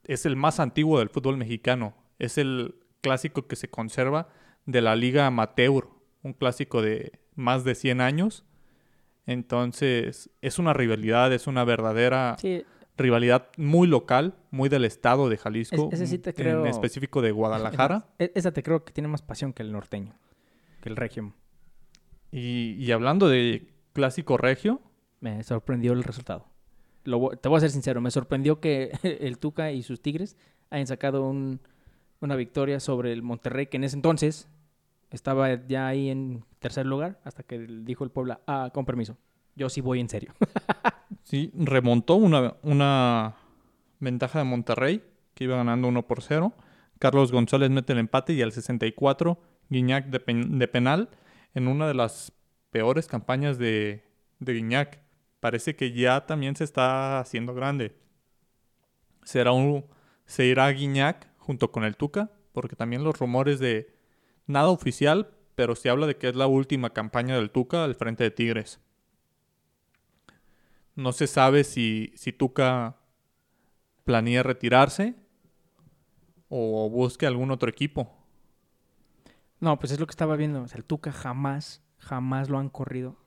[0.05, 1.93] es el más antiguo del fútbol mexicano.
[2.19, 4.29] Es el clásico que se conserva
[4.65, 5.87] de la Liga Amateur,
[6.23, 8.45] un clásico de más de 100 años.
[9.25, 12.63] Entonces, es una rivalidad, es una verdadera Sí,
[13.01, 16.65] rivalidad muy local, muy del estado de Jalisco, Es- sí en creo.
[16.65, 18.05] específico de Guadalajara.
[18.19, 20.13] e- esa te creo que tiene más pasión que el norteño.
[20.81, 21.33] Que el regio.
[22.31, 24.81] Y, y hablando de clásico regio,
[25.19, 26.45] Me sorprendió el resultado.
[27.03, 30.37] Lo te voy a ser sincero, me sorprendió que el Tuca y sus Tigres
[30.69, 31.59] hayan sacado un-
[32.21, 34.47] una victoria sobre el Monterrey, que en ese entonces
[35.09, 39.17] estaba ya ahí en tercer lugar, hasta que dijo el Puebla, ah, con permiso,
[39.55, 40.33] yo sí voy en serio.
[41.31, 43.35] Sí, remontó una, una
[44.01, 45.01] ventaja de Monterrey,
[45.33, 46.51] que iba ganando 1 por 0.
[46.99, 49.39] Carlos González mete el empate y al 64
[49.69, 51.07] Guiñac de, pen- de penal
[51.53, 52.33] en una de las
[52.69, 54.03] peores campañas de,
[54.39, 54.99] de Guiñac.
[55.39, 57.95] Parece que ya también se está haciendo grande.
[59.23, 59.85] Será un,
[60.25, 63.95] se irá Guiñac junto con el Tuca, porque también los rumores de
[64.47, 68.25] nada oficial, pero se habla de que es la última campaña del Tuca al frente
[68.25, 68.81] de Tigres.
[70.95, 72.97] No se sabe si, si Tuca
[74.03, 75.15] planea retirarse
[76.49, 78.11] o busque algún otro equipo.
[79.59, 80.61] No, pues es lo que estaba viendo.
[80.63, 83.17] O sea, el Tuca jamás, jamás lo han corrido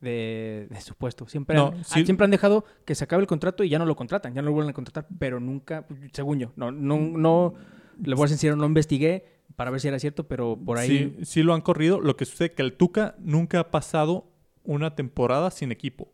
[0.00, 1.26] de, de su puesto.
[1.28, 2.04] Siempre, No, han, sí.
[2.04, 4.46] siempre han dejado que se acabe el contrato y ya no lo contratan, ya no
[4.46, 7.54] lo vuelven a contratar, pero nunca, según yo, no, no, no,
[8.02, 11.14] le voy a ser sincero, no investigué para ver si era cierto, pero por ahí...
[11.18, 12.00] Sí, sí lo han corrido.
[12.00, 14.26] Lo que sucede es que el Tuca nunca ha pasado
[14.64, 16.04] una temporada sin equipo.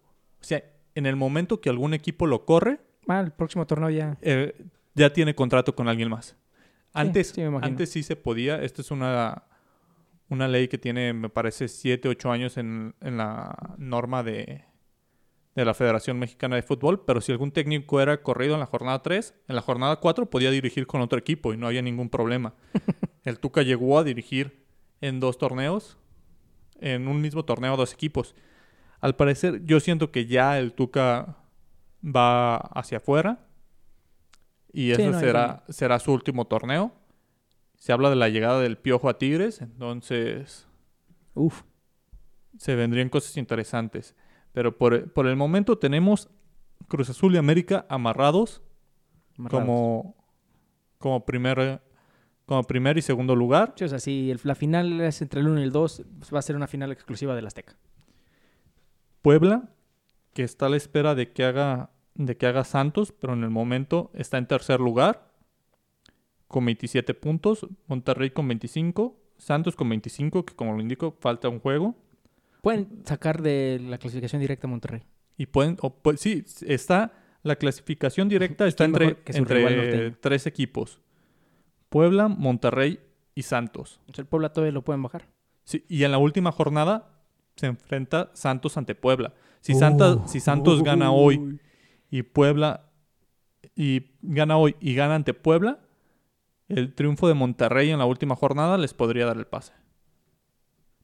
[0.40, 0.62] O sea,
[0.94, 4.16] en el momento que algún equipo lo corre, Ah, el próximo torneo ya...
[4.22, 4.55] eh,
[4.94, 6.37] ya tiene contrato con alguien más.
[6.92, 8.62] Antes sí, antes sí se podía.
[8.62, 9.44] Esta es una,
[10.29, 14.64] una ley que tiene, me parece, 7, 8 años en, en la norma de,
[15.55, 17.05] de la Federación Mexicana de Fútbol.
[17.05, 20.50] Pero si algún técnico era corrido en la jornada 3, en la jornada 4 podía
[20.50, 22.55] dirigir con otro equipo y no había ningún problema.
[23.24, 24.64] El Tuca llegó a dirigir
[25.00, 25.96] en dos torneos,
[26.81, 28.35] en un mismo torneo, dos equipos.
[29.00, 31.36] Al parecer, yo siento que ya el Tuca
[32.04, 33.46] va hacia afuera
[34.72, 36.92] y Sí, ese no, será, será su último torneo.
[37.76, 40.66] Se habla de la llegada del Piojo a Tigres, entonces
[41.34, 41.62] Uf.
[42.58, 44.14] se vendrían cosas interesantes.
[44.52, 46.28] Pero por, por el momento tenemos
[46.88, 48.62] Cruz Azul y América amarrados
[49.38, 49.60] amarrados.
[49.66, 50.16] como,
[50.98, 51.80] como, primer,
[52.44, 53.72] como primer y segundo lugar.
[53.76, 56.34] Sí, o sea, si el- la final es entre el 1 y el 2, pues
[56.34, 57.76] va a ser una final exclusiva del Azteca.
[59.22, 59.70] Puebla,
[60.33, 63.50] que está a la espera de que haga, de que haga Santos, pero en el
[63.50, 65.30] momento está en tercer lugar
[66.48, 67.66] con 27 puntos.
[67.87, 69.16] Monterrey con 25.
[69.38, 71.94] Santos con 25, que como lo indico, falta un juego.
[72.62, 75.02] Pueden sacar de la clasificación directa a Monterrey.
[75.38, 81.00] Y pueden, o pu- sí, está la clasificación directa está ¿Quién entre, entre tres equipos.
[81.88, 83.00] Puebla, Monterrey
[83.35, 84.00] y Santos.
[84.14, 85.28] El Puebla todavía lo pueden bajar.
[85.64, 87.09] Sí, y en la última jornada
[87.60, 89.32] se enfrenta Santos ante Puebla.
[89.60, 91.60] Si, Santa- si Santos gana hoy
[92.10, 92.86] y Puebla
[93.76, 95.78] y gana hoy y gana ante Puebla,
[96.68, 99.72] el triunfo de Monterrey en la última jornada les podría dar el pase.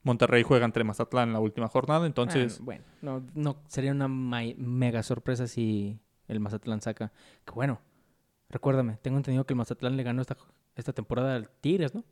[0.03, 4.07] Monterrey juega entre Mazatlán en la última jornada, entonces Ah, bueno, no, no sería una
[4.07, 7.11] mega sorpresa si el Mazatlán saca.
[7.45, 7.81] Que bueno,
[8.49, 10.37] recuérdame, tengo entendido que el Mazatlán le ganó esta,
[10.75, 12.03] esta temporada al Tigres, ¿no?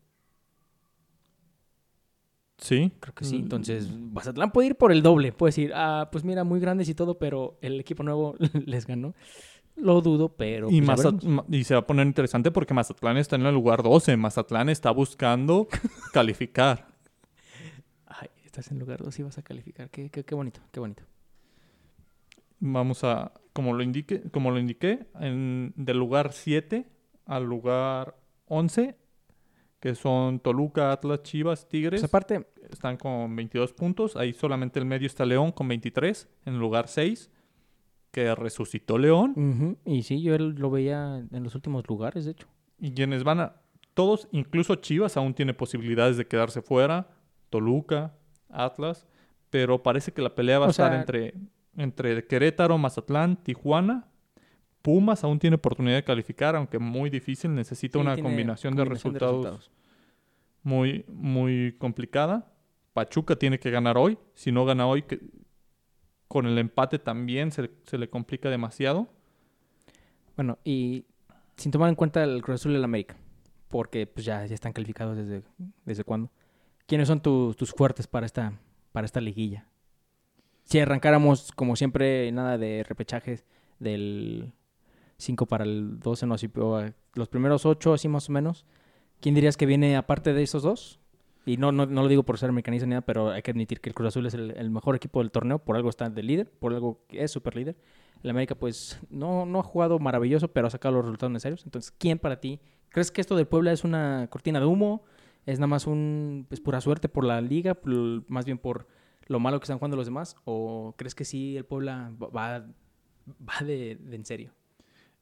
[2.58, 2.92] Sí.
[3.00, 3.38] Creo que sí.
[3.38, 5.32] Mm, Entonces, Mazatlán puede ir por el doble.
[5.32, 9.14] Puede decir, ah, pues mira, muy grandes y todo, pero el equipo nuevo les ganó.
[9.76, 10.70] Lo dudo, pero.
[10.72, 11.02] Y, pues,
[11.50, 14.16] y se va a poner interesante porque Mazatlán está en el lugar 12.
[14.16, 15.68] Mazatlán está buscando
[16.14, 16.88] calificar.
[18.06, 19.90] Ay, estás en lugar 2 y vas a calificar.
[19.90, 21.04] Qué, qué, qué bonito, qué bonito.
[22.60, 26.88] Vamos a, como lo indique, como lo indiqué, en, del lugar 7
[27.26, 28.16] al lugar
[28.48, 28.96] 11,
[29.86, 34.16] que son Toluca, Atlas, Chivas, Tigres, Pues aparte, están con 22 puntos.
[34.16, 37.30] Ahí solamente el medio está León con 23, en el lugar 6,
[38.10, 39.78] que resucitó León.
[39.86, 42.48] y sí, yo él lo veía en los últimos lugares, de hecho.
[42.80, 43.62] Y quienes van a,
[43.94, 47.08] todos, incluso Chivas aún tiene posibilidades de quedarse fuera,
[47.52, 48.16] Toluca,
[48.50, 49.06] Atlas,
[49.52, 51.36] pero parece que la pelea va a estar entre,
[51.78, 54.08] entre Querétaro, Mazatlán, Tijuana.
[54.86, 59.14] Pumas aún tiene oportunidad de calificar, aunque muy difícil, necesita Sí, una combinación, de, combinación
[59.16, 59.72] resultados
[60.62, 62.54] muy, muy complicada.
[62.94, 65.22] Pachuca tiene que ganar hoy, si no gana hoy, que-
[66.28, 69.08] con el empate también se, se le complica demasiado.
[70.36, 71.06] Bueno, y
[71.58, 73.16] sin tomar en cuenta el Cruz Azul y el América,
[73.70, 75.42] porque pues ya, ya están calificados desde,
[75.84, 76.30] desde cuándo.
[76.86, 78.54] ¿Quiénes son tus, tus fuertes para esta,
[78.92, 79.66] para esta liguilla?
[80.64, 83.46] Si arrancáramos, como siempre, nada de repechajes
[83.80, 84.54] del
[85.18, 88.66] 5 para el 12, no, si, o, eh, los primeros 8, así más o menos.
[89.22, 91.00] ¿Quién dirías que viene aparte de esos dos?
[91.46, 93.80] Y no, no, no lo digo por ser americanista ni nada, pero hay que admitir
[93.80, 96.50] que el Cruz Azul es el, mejor equipo del torneo, por algo está de líder,
[96.50, 97.76] por algo es super líder.
[98.24, 101.64] El América, pues, no, no ha jugado maravilloso, pero ha sacado los resultados necesarios.
[101.66, 102.60] Entonces, ¿quién para ti?
[102.90, 105.04] ¿Crees que esto del Puebla es una cortina de humo?
[105.46, 107.78] ¿Es nada más un, pues, pura suerte por la liga?
[108.28, 108.88] más bien por
[109.28, 110.36] lo malo que están jugando los demás?
[110.46, 112.66] ¿O crees que sí el Puebla va,
[113.48, 114.52] va de, de en serio?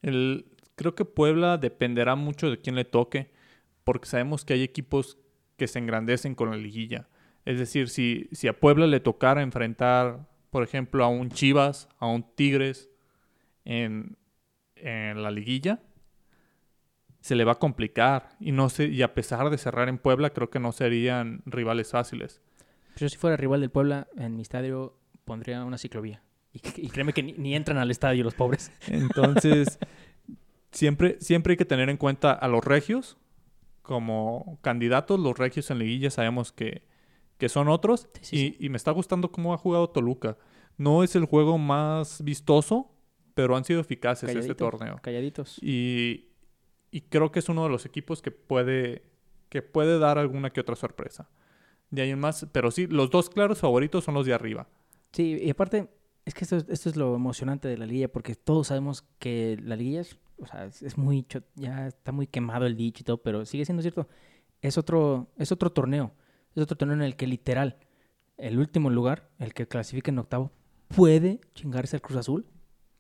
[0.03, 3.31] El, creo que Puebla dependerá mucho de quién le toque,
[3.83, 5.17] porque sabemos que hay equipos
[5.57, 7.07] que se engrandecen con la liguilla.
[7.45, 12.23] Es decir, si, a Puebla le tocara enfrentar, por ejemplo, a un Chivas, a un
[12.35, 12.89] Tigres
[13.65, 14.17] en,
[14.75, 15.81] en la liguilla,
[17.19, 18.29] se le va a complicar.
[18.39, 21.91] Y, no sé, y a pesar de cerrar en Puebla, creo que no serían rivales
[21.91, 22.41] fáciles.
[22.95, 26.21] Yo si fuera rival del Puebla, en mi estadio pondría una ciclovía.
[26.53, 28.71] Y, y créeme que ni, ni entran al estadio los pobres.
[28.87, 29.79] Entonces,
[30.71, 33.17] siempre, siempre hay que tener en cuenta a los regios
[33.81, 35.19] como candidatos.
[35.19, 36.83] Los regios en liguilla sabemos que,
[37.37, 38.07] que son otros.
[38.21, 40.37] Sí, sí, y, y me está gustando cómo ha jugado Toluca.
[40.77, 42.91] No es el juego más vistoso,
[43.33, 44.69] pero han sido eficaces este Calladito.
[44.69, 44.99] torneo.
[45.01, 45.57] Calladitos.
[45.61, 46.29] Y,
[46.91, 49.03] y creo que es uno de los equipos que puede,
[49.49, 51.29] que puede dar alguna que otra sorpresa.
[51.89, 54.67] De ahí en más, pero sí, los dos claros favoritos son los de arriba.
[55.11, 55.89] Sí, y aparte,
[56.25, 59.57] es que esto, es- esto es lo emocionante de la liguilla, porque todos sabemos que
[59.61, 63.17] la liguilla es, o sea, es, muy, ya está muy quemado el dicho y todo,
[63.17, 64.07] pero sigue siendo cierto.
[64.61, 66.13] es otro, es otro torneo.
[66.55, 67.77] Es otro torneo en el que literal,
[68.37, 70.51] el último lugar, el que clasifica en octavo,
[70.87, 72.45] puede chingarse al Cruz Azul.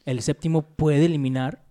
[0.05, 1.63] El séptimo puede eliminar,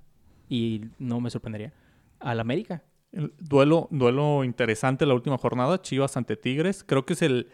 [0.49, 1.73] y no me sorprendería,
[2.21, 2.83] al América.
[3.11, 6.83] El duelo, duelo interesante la última jornada, Chivas ante Tigres.
[6.85, 7.49] Creo que es el,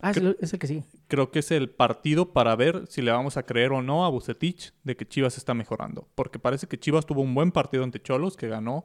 [0.00, 0.84] Ah, es, es el que sí.
[1.08, 4.08] creo que es el partido para ver si le vamos a creer o no a
[4.10, 6.06] Bucetich de que Chivas está mejorando.
[6.14, 8.84] Porque parece que Chivas tuvo un buen partido ante Cholos, que ganó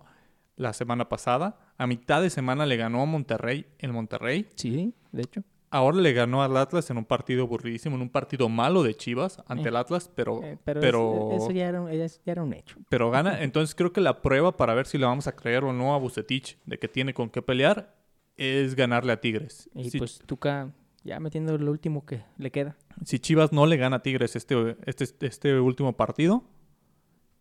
[0.56, 1.60] la semana pasada.
[1.78, 4.48] A mitad de semana le ganó a Monterrey en Monterrey.
[4.56, 5.44] Sí, de hecho.
[5.70, 9.42] Ahora le ganó al Atlas en un partido aburridísimo, en un partido malo de Chivas
[9.48, 12.44] ante Eh, el Atlas, pero, Eh, pero pero, es- eso ya era, un- ya era
[12.44, 12.78] un hecho.
[12.90, 13.42] pero gana.
[13.42, 15.98] Entonces creo que la prueba para ver si le vamos a creer o no a
[15.98, 17.96] Bucetich de que tiene con qué pelear
[18.38, 19.68] es ganarle a Tigres.
[19.74, 20.72] Y pues Tuca
[21.04, 22.76] ya metiendo lo último que le queda.
[23.06, 26.44] si Chivas no le gana a Tigres este, este, este último partido,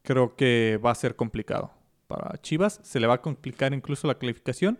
[0.03, 1.72] creo que va a ser complicado.
[2.09, 4.79] Para Chivas se le va a complicar incluso la calificación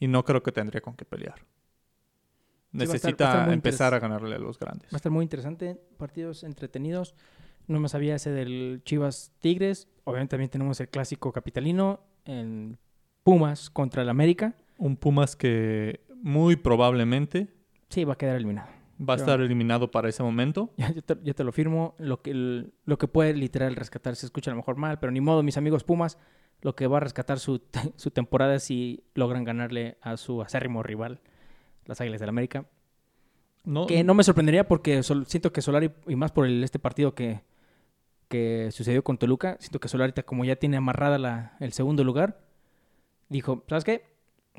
[0.00, 1.34] y no creo que tendría con qué pelear.
[1.36, 4.92] va a estar- va a Necesita empezar a ganarle a los grandes.
[4.92, 5.80] Va a estar muy interesante.
[5.96, 7.14] Partidos entretenidos.
[7.68, 9.88] No me sabía ese del Chivas Tigres.
[10.04, 12.78] Obviamente también tenemos el clásico capitalino en
[13.22, 14.54] Pumas contra el América.
[14.76, 17.53] Un Pumas que muy probablemente
[17.94, 18.68] Sí, va a quedar eliminado.
[19.00, 20.70] va a estar eliminado para ese momento.
[20.76, 21.94] Ya, yo, te, yo te lo firmo.
[21.98, 25.12] Lo que, el- lo que puede literal rescatar se escucha a lo mejor mal, pero
[25.12, 26.18] ni modo, mis amigos Pumas.
[26.60, 27.60] Lo que va a rescatar su,
[27.96, 31.20] su temporada es si logran ganarle a su acérrimo rival,
[31.84, 32.64] las Águilas del América.
[33.64, 36.78] No, Que no me sorprendería porque sol- siento que Solari, y más por el, este
[36.78, 37.42] partido que,
[38.28, 42.40] que sucedió con Toluca, siento que Solari, como ya tiene amarrada la, el segundo lugar,
[43.28, 44.13] dijo, ¿sabes qué?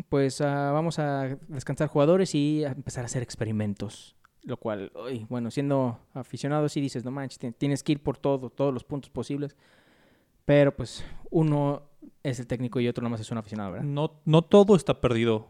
[0.09, 4.15] Pues ah, vamos a descansar jugadores y a empezar a hacer experimentos.
[4.43, 8.17] Lo cual, uy, bueno, siendo aficionado sí dices, no manches, ti- tienes que ir por
[8.17, 9.55] todo, todos los puntos posibles.
[10.43, 11.81] Pero pues uno
[12.21, 13.85] es el técnico y otro nomás es un aficionado, ¿verdad?
[13.87, 15.47] no, no todo está perdido.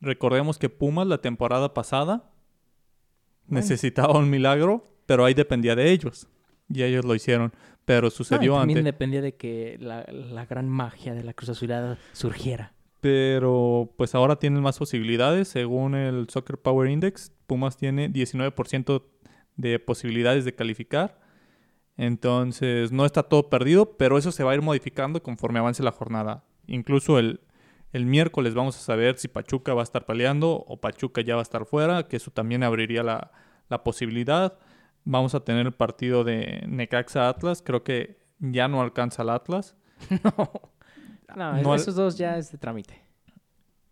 [0.00, 2.30] Recordemos que Pumas la temporada pasada
[3.46, 3.60] Bueno.
[3.60, 6.26] necesitaba un milagro, pero ahí dependía de ellos.
[6.68, 7.52] Y ellos lo hicieron.
[7.84, 8.92] Pero No, sucedió también antes.
[8.92, 12.72] dependía de que la, la gran magia de la Cruz Azulada surgiera.
[13.06, 15.46] Pero pues ahora tienen más posibilidades.
[15.46, 19.04] Según el Soccer Power Index, Pumas tiene 19%
[19.54, 21.20] de posibilidades de calificar.
[21.96, 25.92] Entonces no está todo perdido, pero eso se va a ir modificando conforme avance la
[25.92, 26.42] jornada.
[26.66, 27.42] Incluso el,
[27.92, 31.42] el miércoles vamos a saber si Pachuca va a estar peleando o Pachuca ya va
[31.42, 33.30] a estar fuera, que eso también abriría la,
[33.68, 34.58] la posibilidad.
[35.04, 37.62] Vamos a tener el partido de Necaxa Atlas.
[37.64, 39.76] Creo que ya no alcanza el Atlas.
[40.24, 40.75] No,
[41.34, 43.02] no, esos dos ya es de trámite.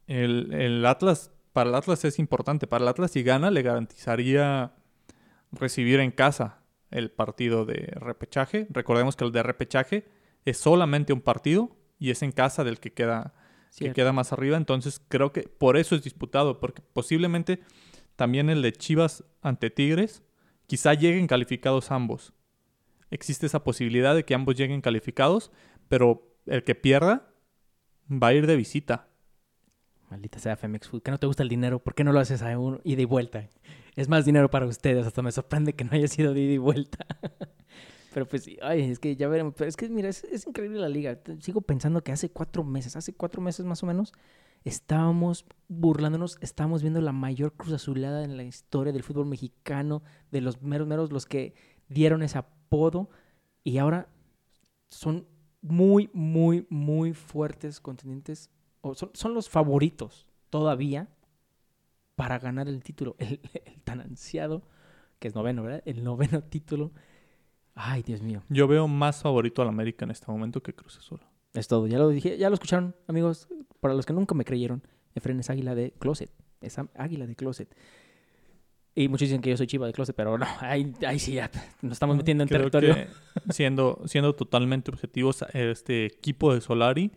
[0.06, 2.66] El, el Atlas, para el Atlas es importante.
[2.66, 4.72] Para el Atlas, si gana, le garantizaría
[5.52, 6.58] recibir en casa
[6.90, 8.66] el partido de repechaje.
[8.70, 10.06] Recordemos que el de repechaje
[10.44, 13.34] es solamente un partido y es en casa del que queda,
[13.76, 14.56] que queda más arriba.
[14.56, 17.60] Entonces creo que por eso es disputado, porque posiblemente
[18.16, 20.22] también el de Chivas ante Tigres,
[20.66, 22.32] quizá lleguen calificados ambos.
[23.10, 25.50] Existe esa posibilidad de que ambos lleguen calificados,
[25.88, 27.30] pero el que pierda
[28.10, 29.08] va a ir de visita.
[30.10, 31.02] Maldita sea Femex Food.
[31.02, 31.78] Que no te gusta el dinero.
[31.78, 33.48] ¿Por qué no lo haces a un ida y vuelta?
[33.96, 35.06] Es más dinero para ustedes.
[35.06, 37.06] Hasta me sorprende que no haya sido de ida y vuelta.
[38.14, 39.54] Pero pues, ay, es que ya veremos.
[39.56, 41.18] Pero es que, mira, es, es increíble la liga.
[41.40, 44.12] Sigo pensando que hace cuatro meses, hace cuatro meses más o menos,
[44.62, 50.40] estábamos burlándonos, estábamos viendo la mayor cruz azulada en la historia del fútbol mexicano, de
[50.40, 51.54] los meros meros, los que
[51.88, 53.10] dieron ese apodo.
[53.64, 54.08] Y ahora
[54.90, 55.26] son
[55.64, 58.50] muy, muy, muy fuertes contendientes.
[58.82, 61.08] O son, son los favoritos todavía
[62.16, 63.16] para ganar el título.
[63.18, 64.62] El, el tan ansiado,
[65.18, 65.82] que es noveno, ¿verdad?
[65.86, 66.92] El noveno título.
[67.74, 68.42] Ay, Dios mío.
[68.48, 71.20] Yo veo más favorito al América en este momento que Cruz Azul.
[71.54, 71.86] Es todo.
[71.86, 73.48] Ya lo dije, ya lo escucharon, amigos.
[73.80, 74.82] Para los que nunca me creyeron,
[75.14, 76.30] Efren es águila de closet.
[76.60, 77.74] Es águila de closet.
[78.96, 81.50] Y muchos dicen que yo soy chiva de closet, pero no, ahí, ahí sí ya
[81.82, 82.94] nos estamos metiendo en Creo territorio.
[82.94, 87.10] que, siendo, siendo totalmente objetivos, este equipo de Solari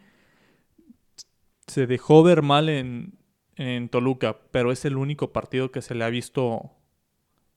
[1.68, 3.20] se dejó ver mal en,
[3.56, 6.72] en Toluca, pero es el único partido que se le ha visto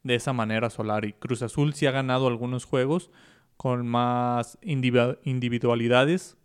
[0.02, 1.12] de esa manera a Solari.
[1.14, 3.10] Cruz Azul sí ha ganado algunos juegos
[3.56, 6.36] con más individu- individualidades,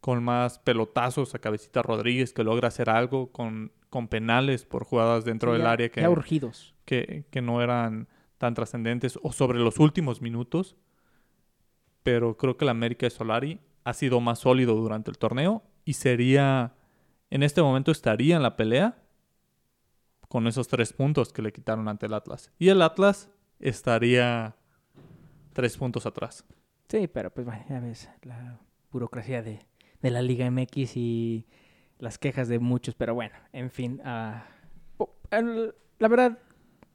[0.00, 5.24] con más pelotazos a Cabecita Rodríguez que logra hacer algo, con, con penales por jugadas
[5.24, 6.74] dentro Sí, del ya- área que, Ya urgidos.
[6.84, 10.76] que, que no eran tan trascendentes o sobre los últimos minutos.
[12.02, 15.94] Pero creo que el América de Solari ha sido más sólido durante el torneo y
[15.94, 16.74] sería,
[17.30, 18.96] en este momento estaría en la pelea
[20.28, 22.52] con esos tres puntos que le quitaron ante el Atlas.
[22.58, 24.54] Y el Atlas estaría
[25.52, 26.44] tres puntos atrás.
[26.88, 28.58] Sí, pero pues bueno, ya ves, la
[28.92, 29.66] burocracia de,
[30.00, 31.46] de la Liga MX y
[32.00, 34.00] las quejas de muchos, pero bueno, en fin.
[34.04, 34.44] ah,
[35.30, 36.38] la verdad,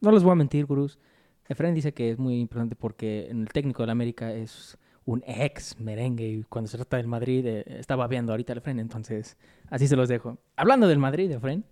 [0.02, 1.00] no les voy a mentir, gurús.
[1.48, 6.28] Efraín dice que es muy importante porque el técnico del América es un ex merengue
[6.28, 9.38] y cuando se trata del Madrid eh, está babeando ahorita el Efraín, entonces
[9.70, 10.40] así se los dejo.
[10.56, 11.64] Hablando del Madrid, Efraín,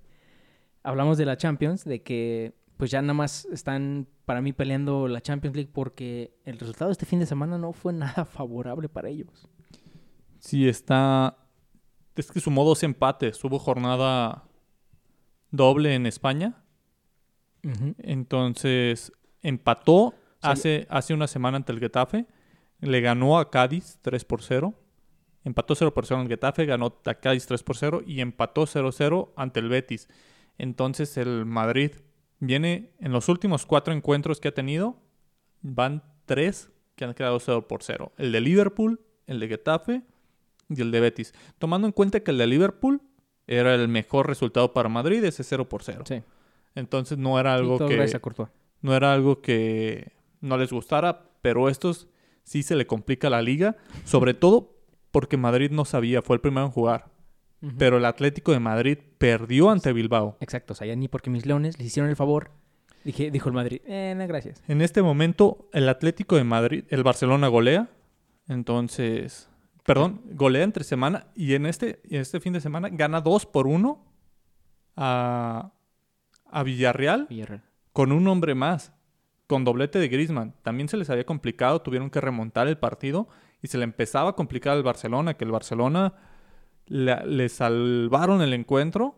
[0.83, 5.21] hablamos de la Champions, de que pues ya nada más están para mí peleando la
[5.21, 9.49] Champions League porque el resultado este fin de semana no fue nada favorable para ellos.
[10.39, 11.37] Sí, está.
[12.15, 13.43] Es que sumó dos empates.
[13.43, 14.43] Hubo jornada
[15.51, 16.63] doble en España.
[17.63, 17.95] Ujú.
[17.99, 19.11] Entonces
[19.41, 22.25] empató sea, hace, hace una semana ante el Getafe.
[22.79, 24.73] Le ganó a Cádiz 3 por 0.
[25.45, 28.63] Empató 0 por 0 en el Getafe, ganó a Cádiz 3 por 0 y empató
[28.63, 30.07] 0-0 ante el Betis.
[30.57, 31.91] Entonces el Madrid
[32.39, 35.01] viene en los últimos cuatro encuentros que ha tenido,
[35.61, 38.13] van tres que han quedado 0 por 0.
[38.17, 40.03] El de Liverpool, el de Getafe
[40.77, 41.33] y el de Betis.
[41.57, 43.01] Tomando en cuenta que el de Liverpool
[43.47, 46.03] era el mejor resultado para Madrid, ese 0 por 0.
[46.07, 46.21] Sí.
[46.75, 48.19] Entonces no era algo que
[48.81, 50.11] no era algo que
[50.41, 52.07] no les gustara, pero estos
[52.43, 54.75] sí se le complica la liga, sobre todo
[55.11, 57.05] porque Madrid no sabía, fue el primero en jugar,
[57.77, 60.37] pero el Atlético de Madrid perdió ante Bilbao.
[60.41, 62.51] Exacto, o sea, ya ni porque mis leones les hicieron el favor,
[63.05, 64.61] dije, dijo el Madrid, eh, no, gracias.
[64.67, 67.89] En este momento el Atlético de Madrid, el Barcelona golea,
[68.47, 69.49] entonces,
[69.83, 73.67] perdón, golea entre semana y en este, en este fin de semana gana 2 por
[73.67, 74.03] 1
[74.95, 75.71] a,
[76.45, 77.63] a Villarreal Villarreal.
[77.91, 78.93] con un hombre más,
[79.47, 80.55] con doblete de Griezmann.
[80.61, 83.27] También se les había complicado, tuvieron que remontar el partido
[83.61, 86.13] y se le empezaba a complicar al Barcelona, que el Barcelona
[86.85, 89.15] le, le salvaron el encuentro.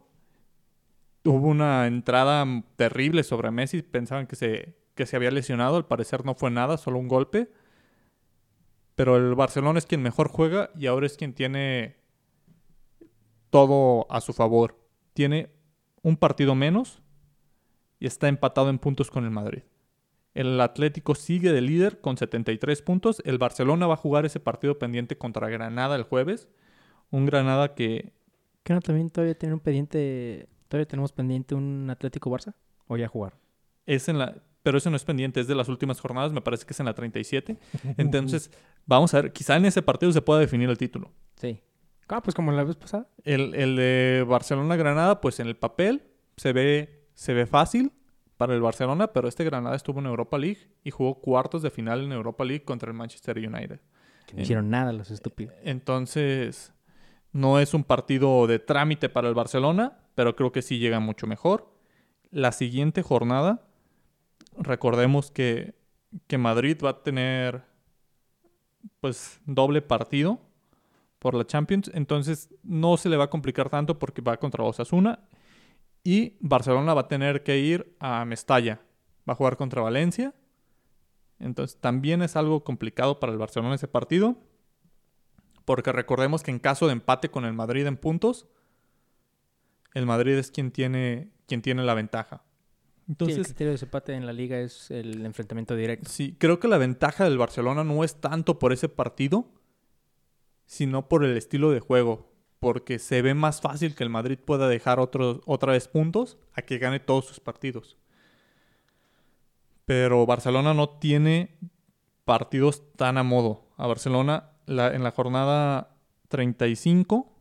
[1.23, 2.45] Hubo una entrada
[2.75, 6.77] terrible sobre Messi, pensaban que se, que se había lesionado, al parecer no fue nada,
[6.77, 7.51] solo un golpe.
[8.95, 11.97] Pero el Barcelona es quien mejor juega y ahora es quien tiene
[13.49, 14.77] todo a su favor.
[15.13, 15.51] Tiene
[16.01, 17.01] un partido menos
[17.99, 19.63] y está empatado en puntos con el Madrid.
[20.33, 23.21] El Atlético sigue de líder con 73 puntos.
[23.25, 26.49] El Barcelona va a jugar ese partido pendiente contra Granada el jueves.
[27.11, 28.13] Un Granada que
[28.65, 32.55] ¿Qué no también todavía tiene un pendiente, todavía tenemos pendiente un Atlético Barça?
[32.87, 33.37] ¿O ya jugar?
[33.85, 34.41] es en la...
[34.65, 36.87] Pero eso no es pendiente, es de las últimas jornadas, me parece que es en
[36.87, 37.55] la 37.
[37.97, 38.49] Entonces,
[38.87, 41.11] vamos a ver, quizá en ese partido se pueda definir el título.
[41.35, 41.61] Sí.
[42.07, 43.07] Ah, pues como la vez pasada.
[43.23, 46.01] El, el de Barcelona-Granada, pues en el papel
[46.35, 47.91] se ve, se ve fácil
[48.37, 52.03] para el Barcelona, pero este Granada estuvo en Europa League y jugó cuartos de final
[52.03, 53.79] en Europa League contra el Manchester United.
[54.25, 55.53] Que no hicieron nada los estúpidos.
[55.63, 56.73] Entonces,
[57.33, 61.27] no es un partido de trámite para el Barcelona, pero creo que sí llega mucho
[61.27, 61.71] mejor.
[62.31, 63.61] La siguiente jornada,
[64.57, 65.75] recordemos que,
[66.27, 67.63] que Madrid va a tener
[68.99, 70.39] pues doble partido
[71.19, 75.27] por la Champions, entonces no se le va a complicar tanto porque va contra Osasuna
[76.03, 78.79] y Barcelona va a tener que ir a Mestalla,
[79.27, 80.35] va a jugar contra Valencia.
[81.39, 84.37] Entonces también es algo complicado para el Barcelona ese partido.
[85.65, 88.47] Porque recordemos que en caso de empate con el Madrid en puntos,
[89.95, 92.43] el Madrid es quien tiene, quien tiene la ventaja.
[93.05, 96.09] Sí, el Entonces, criterio de desempate en la liga es el enfrentamiento directo.
[96.09, 99.45] sí, creo que la ventaja del Barcelona no es tanto por ese partido,
[100.65, 102.33] sino por el estilo de juego.
[102.59, 106.63] Porque se ve más fácil que el Madrid pueda dejar otros, otra vez puntos a
[106.63, 107.97] que gane todos sus partidos.
[109.85, 111.57] Pero Barcelona no tiene
[112.23, 113.67] partidos tan a modo.
[113.77, 115.95] A Barcelona la- en la jornada
[116.29, 117.31] 35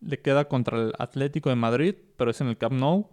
[0.00, 3.10] le queda contra el Atlético de Madrid, pero es en el Camp Nou.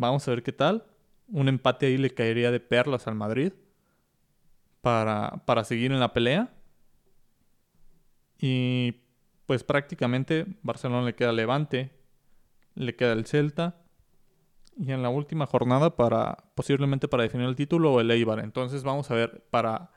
[0.00, 0.86] Vamos a ver qué tal.
[1.28, 3.52] Un empate ahí le caería de perlas al Madrid
[4.80, 6.48] para, para seguir en la pelea.
[8.38, 8.94] Y
[9.44, 11.90] pues prácticamente Barcelona le queda Levante,
[12.74, 13.76] le queda el Celta
[14.74, 18.38] y en la última jornada para posiblemente para definir el título el Eibar.
[18.38, 19.90] Entonces vamos a ver para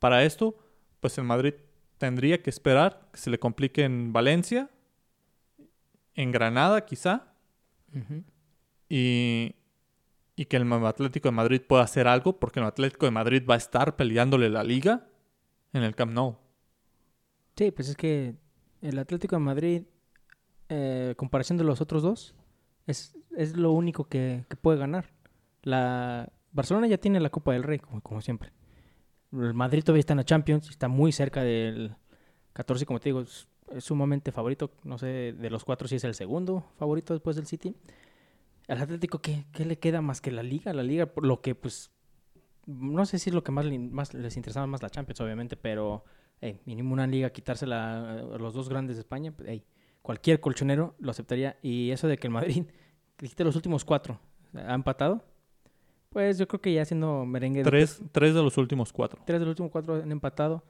[0.00, 0.58] para esto
[0.98, 1.54] pues el Madrid
[1.98, 4.70] tendría que esperar que se le complique en Valencia,
[6.16, 7.32] en Granada quizá
[7.94, 8.24] Ujú.
[8.88, 9.54] Y
[10.36, 13.54] y que el Atlético de Madrid pueda hacer algo porque el Atlético de Madrid va
[13.54, 15.08] a estar peleándole la liga
[15.72, 16.36] en el Camp Nou.
[17.56, 18.36] Sí, pues es que
[18.82, 19.82] el Atlético de Madrid,
[20.68, 22.34] eh, comparación de los otros dos,
[22.86, 25.06] es, es lo único que, que puede ganar.
[25.62, 28.52] La Barcelona ya tiene la Copa del Rey, como, siempre.
[29.32, 31.96] El Madrid todavía está en la Champions, está muy cerca del
[32.52, 34.70] 14, como te digo, es, es sumamente favorito.
[34.84, 37.74] No sé, de los cuatro si es el segundo favorito después del City.
[38.68, 40.72] Al Atlético, ¿qué, qué le queda más que la Liga?
[40.72, 41.90] La Liga, por lo que pues...
[42.66, 45.56] No sé si es lo que más, le- más les interesaba más la Champions, obviamente,
[45.56, 46.04] pero
[46.40, 49.64] hey, mínimo una liga, quitársela a los dos grandes de España, pues, hey,
[50.02, 51.58] cualquier colchonero lo aceptaría.
[51.62, 52.64] Y eso de que el Madrid,
[53.20, 54.18] dijiste los últimos cuatro,
[54.54, 55.24] ha empatado,
[56.10, 57.62] pues yo creo que ya siendo merengue...
[57.62, 59.22] de- Tres, tres de los últimos cuatro.
[59.24, 60.64] tres de los últimos cuatro han empatado.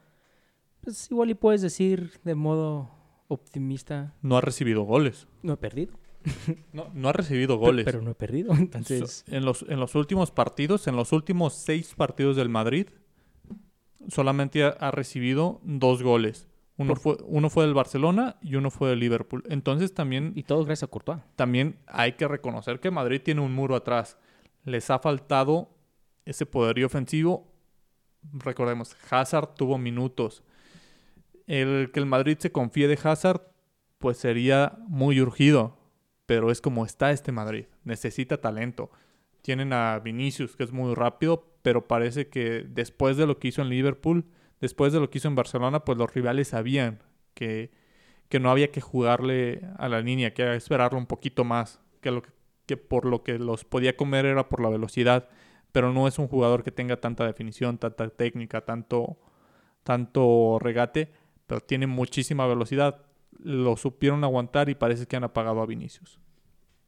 [0.81, 2.91] Pues igual y puedes decir de modo
[3.27, 5.27] optimista, No ha recibido goles.
[5.41, 5.93] no he perdido.
[6.73, 7.85] No, no ha recibido goles.
[7.85, 8.53] Pero no he perdido.
[8.57, 12.87] Entonces, So- en, los, en los últimos partidos, en los últimos seis partidos del Madrid,
[14.09, 16.47] solamente ha, ha recibido dos goles.
[16.77, 19.43] Uno Por- fue, uno fue del Barcelona y uno fue del Liverpool.
[19.49, 21.19] Entonces también, y todo gracias a Courtois.
[21.35, 24.17] también hay que reconocer que Madrid tiene un muro atrás.
[24.63, 25.69] Les ha faltado
[26.25, 27.51] ese poderío ofensivo.
[28.33, 30.43] Recordemos, Hazard tuvo minutos.
[31.47, 33.41] El que el Madrid se confíe de Hazard,
[33.99, 35.76] pues sería muy urgido.
[36.27, 37.65] Pero es como está este Madrid.
[37.83, 38.91] Necesita talento.
[39.41, 43.63] Tienen a Vinicius, que es muy rápido, pero parece que después de lo que hizo
[43.63, 44.25] en Liverpool,
[44.61, 46.99] después de lo que hizo en Barcelona, pues los rivales sabían
[47.33, 47.71] que,
[48.29, 51.79] que no había que jugarle a la línea, que había que esperarlo un poquito más,
[52.01, 52.29] que, lo que,
[52.65, 55.29] que por lo que los podía comer era por la velocidad,
[55.71, 59.17] pero no es un jugador que tenga tanta definición, tanta técnica, tanto,
[59.83, 61.11] tanto regate,
[61.45, 63.06] pero tiene muchísima velocidad.
[63.39, 66.19] Lo supieron aguantar y parece que han apagado a Vinicius.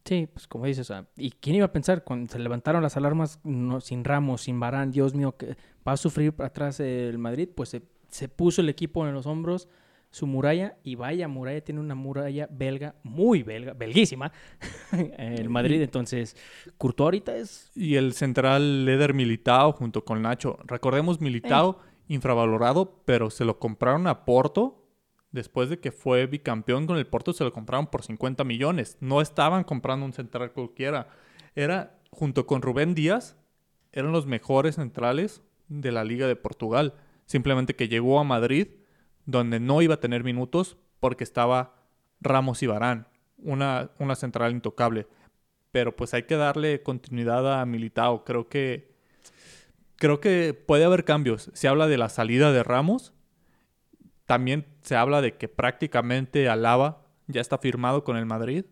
[0.05, 2.97] Sí, pues como dices, o sea, ¿y quién iba a pensar cuando se levantaron las
[2.97, 5.55] alarmas no, sin Ramos, sin Barán, Dios mío, que
[5.87, 7.49] va a sufrir atrás el Madrid?
[7.53, 9.67] Pues se, se puso el equipo en los hombros,
[10.09, 14.31] su muralla, y vaya, muralla tiene una muralla belga, muy belga, belguísima,
[15.17, 16.35] el Madrid, entonces,
[16.77, 17.71] Courtois ahorita es...
[17.75, 20.57] Y el central Leder Militao junto con Nacho.
[20.65, 24.88] Recordemos Militao infravalorado, pero se lo compraron a Porto.
[25.31, 28.97] Después de que fue bicampeón con el Porto, se lo compraron por 50 millones.
[28.99, 31.07] No estaban comprando un central cualquiera.
[31.55, 33.37] Era, junto con Rubén Díaz,
[33.91, 36.95] eran los mejores centrales de la Liga de Portugal.
[37.25, 38.67] Simplemente que llegó a Madrid,
[39.25, 41.75] donde no iba a tener minutos porque estaba
[42.21, 43.07] Ramos y Barán.
[43.37, 45.07] Una, una central intocable
[45.71, 48.23] pero pues hay que darle continuidad a Militao.
[48.25, 48.89] Creo que
[49.95, 51.51] creo que puede haber cambios.
[51.53, 53.13] Se habla de la salida de Ramos.
[54.29, 58.63] También se habla de que prácticamente Alaba ya está firmado con el Madrid.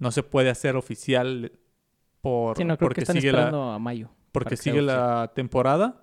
[0.00, 1.52] No se puede hacer oficial
[2.20, 4.10] por Sí, no, creo que porque están sigue la esperando a mayo.
[4.32, 6.02] porque sigue la temporada,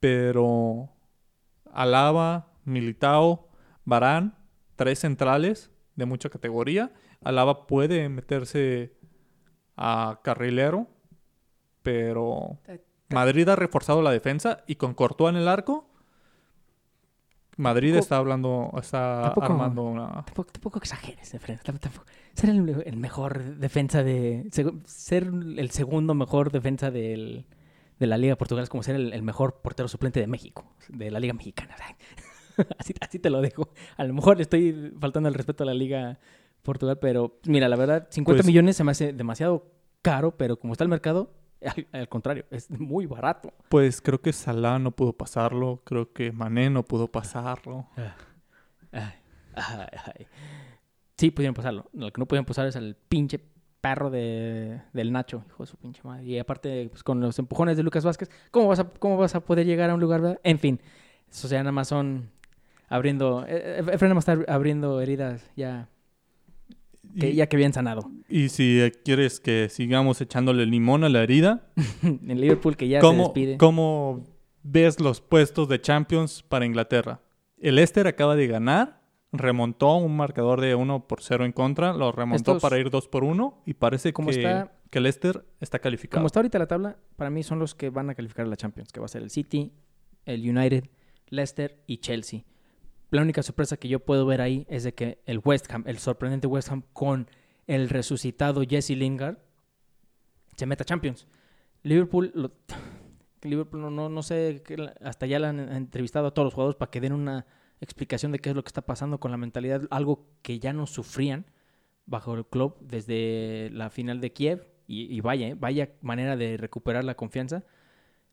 [0.00, 0.90] pero
[1.72, 3.48] Alaba, Militao,
[3.84, 4.34] Barán,
[4.74, 6.92] tres centrales de mucha categoría.
[7.22, 8.92] Alaba puede meterse
[9.76, 10.88] a carrilero,
[11.84, 12.58] pero
[13.08, 15.89] Madrid ha reforzado la defensa y con Courtois en el arco,
[17.60, 20.08] Madrid está hablando, está tampoco- armando una...
[20.24, 22.06] Tampoco, tampoco exageres, Efraín, tampoco- tampoco.
[22.34, 24.48] Ser el, el mejor defensa de...
[24.84, 27.46] Ser el segundo mejor defensa del,
[27.98, 31.10] de la Liga Portugal es como ser el, el mejor portero suplente de México, de
[31.10, 31.74] la Liga Mexicana.
[32.78, 33.70] Así, así te lo dejo.
[33.96, 36.18] A lo mejor estoy faltando el respeto a la Liga
[36.62, 40.72] Portugal, pero mira, la verdad, 50 Pues- millones se me hace demasiado caro, pero como
[40.74, 41.32] está el mercado,
[41.66, 43.52] al, al contrario, es muy barato.
[43.68, 47.86] Pues creo que Salah no pudo pasarlo, creo que Mané no pudo pasarlo.
[48.92, 49.12] Ay,
[49.54, 49.86] ay,
[50.16, 50.26] ay.
[51.16, 51.86] Sí, pudieron pasarlo.
[51.92, 53.40] Lo que no pudieron pasar es al pinche
[53.80, 56.24] perro de, del Nacho, hijo de su pinche madre.
[56.24, 59.40] Y aparte, pues, con los empujones de Lucas Vázquez, ¿cómo vas a, cómo vas a
[59.40, 60.20] poder llegar a un lugar?
[60.20, 60.40] verdad?
[60.44, 60.80] En fin,
[61.30, 62.30] eso ya nada más son
[62.88, 63.44] abriendo.
[63.46, 65.88] Eh, eh, Efraín nada más está abriendo heridas ya
[67.18, 68.10] que, Y- ya que habían sanado.
[68.28, 71.70] Y si eh, quieres que sigamos echándole limón a la herida,
[72.02, 73.56] en Liverpool que ya se ¿cómo, despide.
[73.58, 74.24] cómo
[74.62, 77.20] ves los puestos de Champions para Inglaterra?
[77.58, 79.00] El Leicester acaba de ganar,
[79.32, 83.08] remontó un marcador de 1 por 0 en contra, lo remontó Estos- para ir 2
[83.08, 86.18] por 1 y parece Como que, está- que el Leicester está calificado.
[86.20, 88.56] Como está ahorita la tabla, para mí son los que van a calificar a la
[88.56, 89.72] Champions, que va a ser el City,
[90.24, 90.84] el United,
[91.28, 92.42] Leicester y Chelsea.
[93.10, 95.98] La única sorpresa que yo puedo ver ahí es de que el West Ham, el
[95.98, 97.28] sorprendente West Ham con
[97.66, 99.38] el resucitado Jesse Lingard,
[100.56, 101.26] se meta a Champions.
[101.82, 102.52] Liverpool, lo-
[103.42, 104.62] Liverpool no, no, sé,
[105.02, 107.46] hasta ya le han entrevistado a todos los jugadores para que den una
[107.80, 110.86] explicación de qué es lo que está pasando con la mentalidad, algo que ya no
[110.86, 111.46] sufrían
[112.06, 114.66] bajo el club desde la final de Kiev.
[114.86, 115.54] Y, y vaya, ¿eh?
[115.58, 117.64] vaya manera de recuperar la confianza.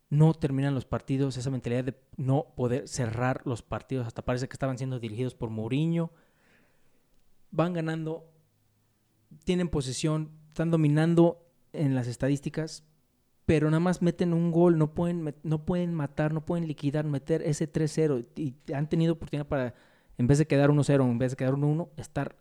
[0.09, 4.07] No terminan los partidos, esa mentalidad de no poder cerrar los partidos.
[4.07, 6.11] Hasta parece que estaban siendo dirigidos por Mourinho.
[7.51, 8.29] Van ganando,
[9.43, 12.83] tienen posesión, están dominando en las estadísticas,
[13.45, 17.41] pero nada más meten un gol, no pueden, no pueden matar, no pueden liquidar, meter
[17.41, 18.25] ese 3-0.
[18.35, 19.73] Y han tenido oportunidad para,
[20.17, 22.35] en vez de quedar 1-0, en vez de quedar 1-1, estar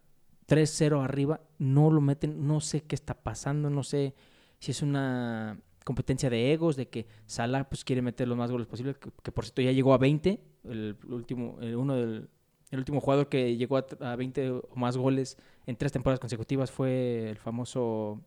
[0.49, 4.15] 3-0 arriba, no lo meten, no sé qué está pasando, no sé
[4.59, 8.67] si es una competencia de egos, de que Salah pues quiere meter los más goles
[8.67, 12.29] posibles, que, por cierto ya llegó a 20, el último, el uno del,
[12.73, 16.73] El último jugador que llegó a, a 20 o más goles en tres temporadas consecutivas
[16.73, 18.21] fue el famoso...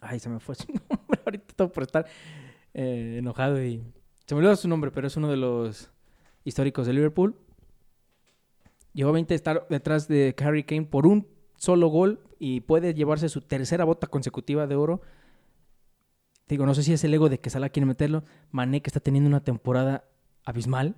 [0.00, 1.20] Ay, se me fue su nombre.
[1.26, 2.06] Ahorita todo por estar
[2.72, 3.82] eh, enojado y...
[4.24, 5.90] Se me olvidó su nombre, pero es uno de los
[6.44, 7.36] históricos de Liverpool.
[8.94, 11.26] Llegó a 20 estar detrás de Harry Kane por un
[11.56, 15.02] solo gol y puede llevarse su tercera bota consecutiva de oro.
[16.50, 18.24] Digo, no sé si es el ego de que Salah quiere meterlo.
[18.50, 20.04] Mané que está teniendo una temporada
[20.44, 20.96] abismal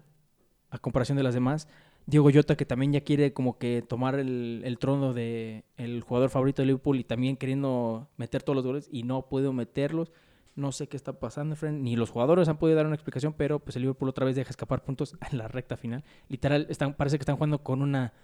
[0.70, 1.68] a comparación de las demás.
[2.06, 6.30] Diego Jota que también ya quiere como que tomar el, el trono de el jugador
[6.30, 10.10] favorito de Liverpool y también queriendo meter todos los goles y no puedo meterlos.
[10.54, 11.82] No sé qué está pasando, friend.
[11.82, 14.48] Ni los jugadores han podido dar una explicación, pero pues el Liverpool otra vez deja
[14.48, 16.02] escapar puntos en la recta final.
[16.28, 18.14] Literal, están, parece que están jugando con una,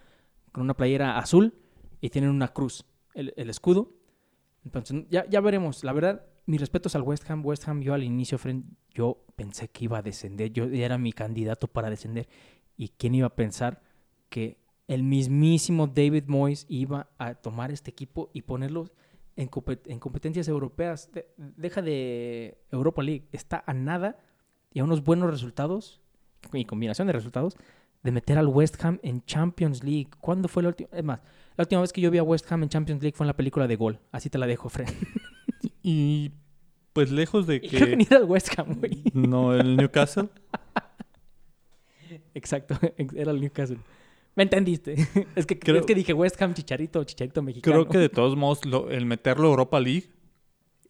[0.50, 1.52] con una playera azul
[2.00, 3.92] y tienen una cruz, el, el escudo.
[4.64, 5.84] Entonces, ya, ya veremos.
[5.84, 7.44] La verdad, mis respetos al West Ham.
[7.44, 10.52] West Ham, yo al inicio, friend, yo pensé que iba a descender.
[10.52, 12.28] Yo era mi candidato para descender.
[12.76, 13.82] ¿Y quién iba a pensar
[14.28, 18.90] que el mismísimo David Moyes iba a tomar este equipo y ponerlo
[19.36, 21.10] en, compet- en competencias europeas?
[21.12, 23.28] De- deja de Europa League.
[23.32, 24.18] Está a nada
[24.72, 26.00] y a unos buenos resultados
[26.52, 27.56] y combinación de resultados
[28.02, 30.08] de meter al West Ham en Champions League.
[30.20, 30.88] ¿Cuándo fue la última?
[30.92, 31.20] Es más,
[31.56, 33.36] la última vez que yo vi a West Ham en Champions League fue en la
[33.36, 33.98] película de Gol.
[34.12, 34.88] Así te la dejo, Fred.
[35.82, 36.32] Y
[36.92, 38.14] pues lejos de Y creo que ni que...
[38.14, 39.02] era el West Ham, güey.
[39.14, 40.28] No, el Newcastle.
[42.34, 42.78] Exacto,
[43.14, 43.78] era el Newcastle.
[44.34, 44.94] ¿Me entendiste?
[45.36, 47.74] Es que, Creo- es que dije West Ham, Chicharito, Chicharito mexicano.
[47.74, 50.10] Creo que de todos modos lo- el meterlo a Europa League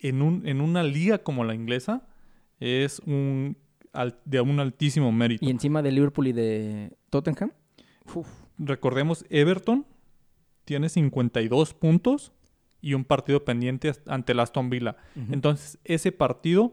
[0.01, 2.07] en, un, en una liga como la inglesa
[2.61, 3.57] es un
[3.93, 5.45] al- de un altísimo mérito.
[5.47, 7.53] Y encima de Liverpool y de Tottenham.
[8.15, 8.29] Uf,
[8.59, 9.87] Recordemos, Everton
[10.65, 12.33] tiene 52 puntos
[12.81, 14.97] y un partido pendiente ante el Aston Villa.
[15.31, 16.73] Entonces, ese partido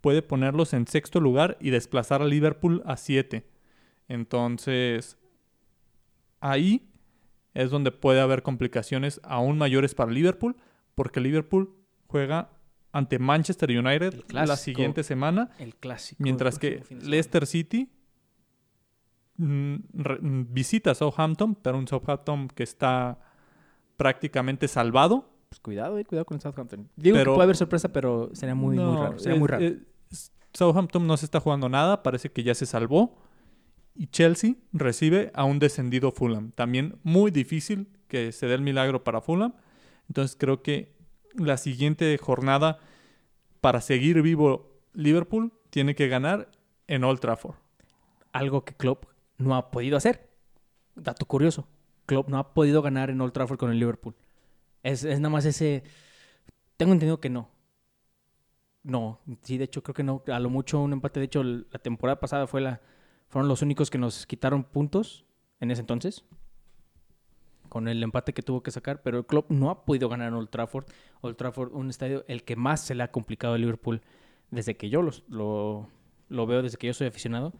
[0.00, 3.44] puede ponerlos en sexto lugar y desplazar a Liverpool a 7.
[4.08, 5.16] Entonces,
[6.40, 6.88] ahí
[7.54, 10.56] es donde puede haber complicaciones aún mayores para Liverpool,
[10.94, 11.74] porque Liverpool
[12.06, 12.50] juega
[12.92, 16.22] ante Manchester United la siguiente semana, el clásico.
[16.22, 16.94] mientras el que.
[16.94, 17.90] Leicester City
[19.36, 23.18] mm, re- mm, visita Southampton, pero un Southampton que está
[23.96, 25.30] prácticamente salvado.
[25.52, 26.88] Pues cuidado, eh, cuidado con el Southampton.
[26.96, 29.18] Digo Pero- que puede haber sorpresa, pero sería muy, muy No, raro.
[29.18, 29.62] Sería es- muy raro.
[29.66, 33.18] es- Southampton no se está jugando nada, parece que ya se salvó.
[33.94, 36.52] Y Chelsea recibe a un descendido Fulham.
[36.52, 39.52] También muy difícil que se dé el milagro para Fulham.
[40.08, 40.94] Entonces creo que
[41.34, 42.78] la siguiente jornada
[43.60, 46.50] para seguir vivo Liverpool tiene que ganar
[46.86, 47.56] en Old Trafford.
[48.32, 49.04] Algo que Klopp
[49.36, 50.30] no ha podido hacer.
[50.94, 51.68] Dato curioso.
[52.06, 54.14] Klopp no ha podido ganar en Old Trafford con el Liverpool.
[54.82, 55.82] Es, es nada más ese...
[56.78, 57.50] Tengo entendido que no.
[58.82, 60.22] No, sí, de hecho creo que no.
[60.26, 61.20] A lo mucho un empate.
[61.20, 62.80] De hecho, la temporada pasada fue la,
[63.28, 65.24] fueron los únicos que nos quitaron puntos
[65.60, 66.24] en ese entonces.
[67.68, 69.02] Con el empate que tuvo que sacar.
[69.02, 70.84] Pero el club no ha podido ganar en Old Trafford.
[71.22, 74.02] Old Trafford, un estadio el que más se le ha complicado a Liverpool
[74.50, 75.88] desde que yo los- lo,
[76.28, 77.54] lo veo, desde que yo soy aficionado.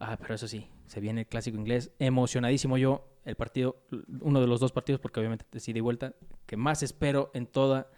[0.00, 1.92] Ah, pero eso sí, se viene el clásico inglés.
[2.00, 3.06] Emocionadísimo yo.
[3.24, 3.76] El partido,
[4.20, 6.14] uno de los dos partidos, porque obviamente decidí vuelta,
[6.46, 7.90] que más espero en toda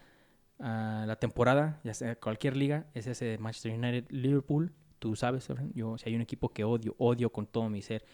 [0.61, 4.73] ah, la temporada, ya sea cualquier liga, es ese Manchester United Liverpool.
[4.99, 8.05] Tú sabes, yo si hay un equipo que odio, odio con todo mi ser.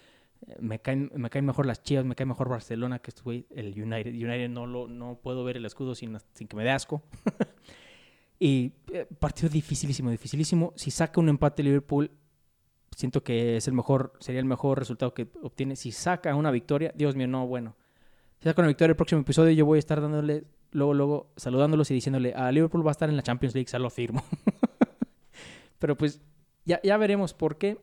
[0.47, 3.69] Eh, Me caen, me caen mejor las Chivas, me cae mejor Barcelona que güey, el
[3.81, 4.13] United.
[4.13, 7.03] United no lo no puedo ver el escudo sin, sin que me dé asco.
[8.41, 10.73] y eh, partido dificilísimo, dificilísimo.
[10.77, 12.11] Si saca un empate Liverpool,
[12.97, 15.77] siento que es el mejor, sería el mejor resultado que obtiene.
[15.77, 17.77] Si saca una victoria, Dios mío, no, bueno.
[18.39, 21.91] Si saca una victoria el próximo episodio, yo voy a estar dándole, luego, luego, saludándolos
[21.91, 24.25] y diciéndole, a Liverpool va a estar en la Champions League, se lo firmo.
[25.79, 26.21] Pero pues,
[26.65, 27.79] ya, ya veremos por qué.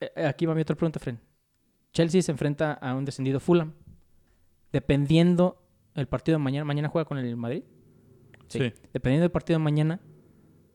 [0.00, 1.20] Eh, aquí va mi otra pregunta, Fren.
[1.92, 3.72] Chelsea se enfrenta a un descendido Fulham.
[4.72, 5.62] Dependiendo
[5.94, 7.62] el partido de mañana, mañana juega con el Madrid.
[8.48, 8.72] Sí.
[8.92, 10.00] Dependiendo del partido de mañana,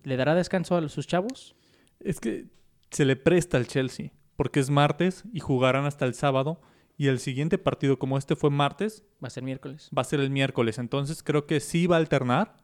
[0.04, 1.56] ¿le dará descanso a sus chavos?
[2.00, 2.48] Es que
[2.92, 6.62] se le presta al Chelsea, porque es martes y jugarán hasta el sábado.
[6.98, 9.90] Y el siguiente partido, como este fue martes, Va a ser miércoles.
[9.98, 10.78] va a ser el miércoles.
[10.78, 12.58] Entonces creo que sí va a alternar,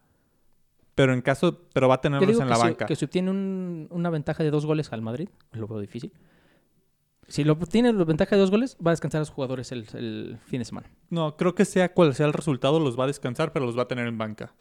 [0.94, 2.86] pero en caso, pero va a tenerlos en que, la si, banca.
[2.86, 6.12] que si obtiene un- una ventaja de dos goles al Madrid, lo veo difícil.
[7.28, 9.86] Si lo obtiene la ventaja de dos goles, va a descansar a los jugadores el,
[9.94, 10.88] el fin de semana.
[11.10, 13.84] No, creo que sea cual sea el resultado, los va a descansar, pero los va
[13.84, 14.54] a tener en banca.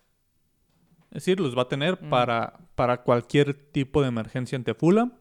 [1.10, 2.10] Es decir, los va a tener Mm.
[2.10, 5.12] para, para cualquier tipo de emergencia ante Fulham.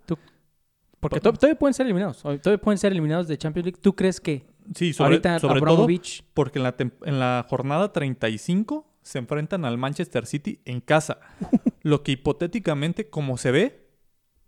[1.10, 2.22] Porque Po- to- todavía pueden ser eliminados.
[2.22, 3.80] Todavía pueden ser eliminados de Champions League.
[3.82, 7.91] ¿Tú crees que Sí, sobre, ahorita sobre todo Abramovich porque en la, en la jornada
[7.93, 11.20] 35 se enfrentan al Manchester City en casa.
[11.84, 13.88] Lo que hipotéticamente, como se ve,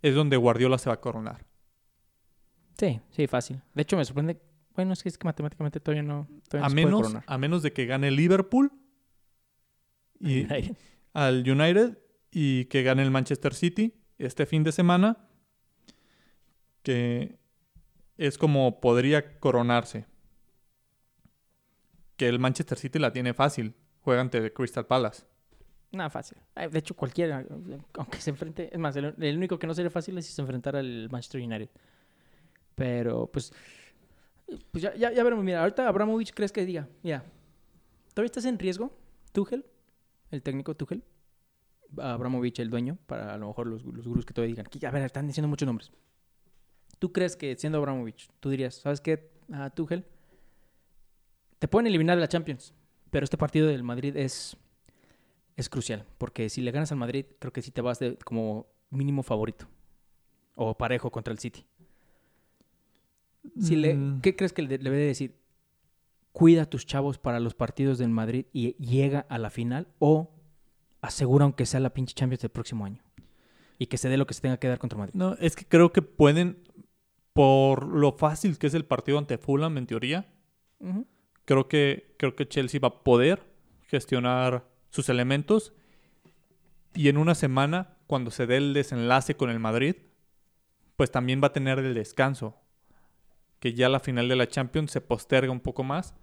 [0.02, 1.44] es donde Guardiola se va a coronar.
[2.76, 3.60] Sí, sí, fácil.
[3.74, 4.40] De hecho, me sorprende.
[4.74, 6.28] Bueno, es que, es que matemáticamente todavía no.
[6.48, 7.24] Todavía no A se puede menos, coronar.
[7.26, 8.72] a menos de que gane Liverpool
[10.20, 10.76] y United.
[11.12, 11.98] al United
[12.30, 15.27] y que gane el Manchester City este fin de semana,
[16.88, 17.38] que
[18.16, 20.06] es como podría coronarse.
[22.16, 25.24] Que el Manchester City la tiene fácil, juega ante Crystal Palace.
[25.92, 26.38] Nada fácil.
[26.56, 27.44] De hecho, cualquiera,
[27.92, 28.70] aunque se enfrente.
[28.72, 31.68] Es más, el, único que no sería fácil es si se enfrentara al Manchester United.
[32.74, 33.52] Pero, pues.
[34.72, 35.44] Pues ya, ya, ya veremos.
[35.44, 37.22] Mira, ahorita Abramovich crees que diga: Mira,
[38.14, 38.96] ¿todavía estás en riesgo?
[39.32, 39.66] Tuchel,
[40.30, 41.04] el técnico Tuchel.
[41.98, 44.90] Abramovich, el dueño, para a lo mejor los, los gurús que todavía digan: "Aquí, A
[44.90, 45.92] ver, están diciendo muchos nombres.
[46.98, 50.04] ¿Tú crees que siendo Abramovich, tú dirías: ¿Sabes qué, ah, Tuchel?
[51.58, 52.74] Te pueden eliminar de la Champions,
[53.10, 54.56] pero este partido del Madrid es
[55.58, 58.68] es crucial, porque si le ganas al Madrid, creo que sí te vas de, como
[58.90, 59.66] mínimo favorito
[60.54, 61.66] o parejo contra el City.
[63.60, 64.20] Si le, Mm.
[64.20, 65.36] ¿Qué crees que le, debe de decir?
[66.30, 70.30] Cuida a tus chavos para los partidos del Madrid y llega a la final o
[71.00, 73.02] asegura aunque sea la pinche Champions del próximo año
[73.78, 75.14] y que se dé lo que se tenga que dar contra Madrid.
[75.16, 76.62] No, es que creo que pueden,
[77.38, 80.26] por lo fácil que es el partido ante Fulham en teoría,
[81.44, 83.44] creo que, creo que Chelsea va a poder
[83.86, 85.72] gestionar sus elementos
[86.94, 89.94] y en una semana, cuando se dé el desenlace con el Madrid,
[90.96, 92.56] pues también va a tener el descanso,
[93.60, 96.16] que ya la final de la Champions se posterga un poco más.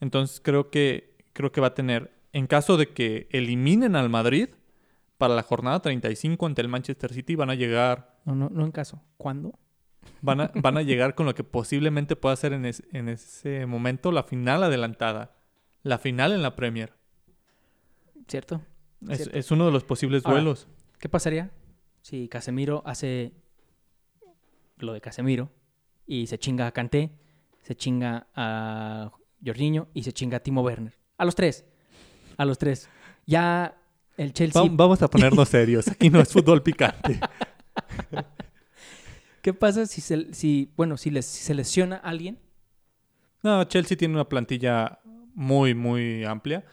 [0.00, 4.48] Entonces creo que, creo que va a tener, en caso de que eliminen al Madrid,
[5.18, 8.72] para la jornada 35 ante el Manchester City van a llegar No, no, no en
[8.72, 9.02] caso.
[9.18, 9.58] ¿Cuándo?
[10.22, 13.66] Van a, van a llegar con lo que posiblemente pueda ser en, es- en ese
[13.66, 15.36] momento la final adelantada.
[15.82, 16.92] La final en la Premier.
[18.28, 18.60] ¿Cierto?
[19.08, 19.38] Es, Cierto.
[19.38, 20.66] es uno de los posibles Ahora, duelos.
[20.98, 21.50] ¿Qué pasaría
[22.02, 23.32] si Casemiro hace
[24.78, 25.50] lo de Casemiro
[26.06, 27.10] y se chinga a Kanté,
[27.62, 29.12] se chinga a
[29.44, 30.94] Jorginho y se chinga a Timo Werner?
[31.18, 31.64] A los tres.
[32.36, 32.88] A los tres.
[33.26, 33.76] Ya
[34.16, 34.60] el Chelsea...
[34.62, 35.86] Va- vamos a ponernos serios.
[35.88, 37.20] Aquí no es fútbol picante.
[39.46, 42.36] ¿Qué pasa si se, si, bueno, si, les, si se lesiona a alguien?
[43.44, 44.98] No, Chelsea tiene una plantilla
[45.36, 46.64] muy, muy amplia.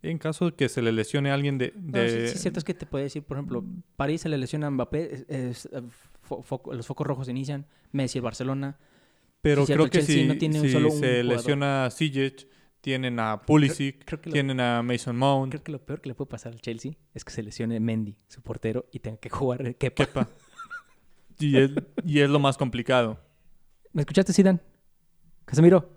[0.00, 1.74] En caso de que se le lesione a alguien de...
[1.76, 3.62] No, de- sí, sí, cierto es que te puede decir, por ejemplo,
[3.96, 5.82] París se le lesiona a Mbappé, es- es, eh,
[6.26, 8.78] fo- los focos rojos inician, Messi, el Barcelona.
[9.42, 11.26] pero sí, cierto, creo que si, no tiene un si solo se jugador.
[11.26, 12.48] lesiona a Sijic,
[12.80, 15.50] tienen a Pulisic, creo que lo- tienen a Mason Mount.
[15.52, 18.16] Creo que lo peor que le puede pasar al Chelsea es que se lesione Mendy,
[18.28, 20.06] su portero, y tenga que jugar Kepa.
[20.06, 20.28] Kepa.
[21.38, 21.70] y, es,
[22.04, 23.18] y es lo más complicado.
[23.92, 24.60] ¿Me escuchaste, Zidane?
[25.44, 25.90] Casemiro,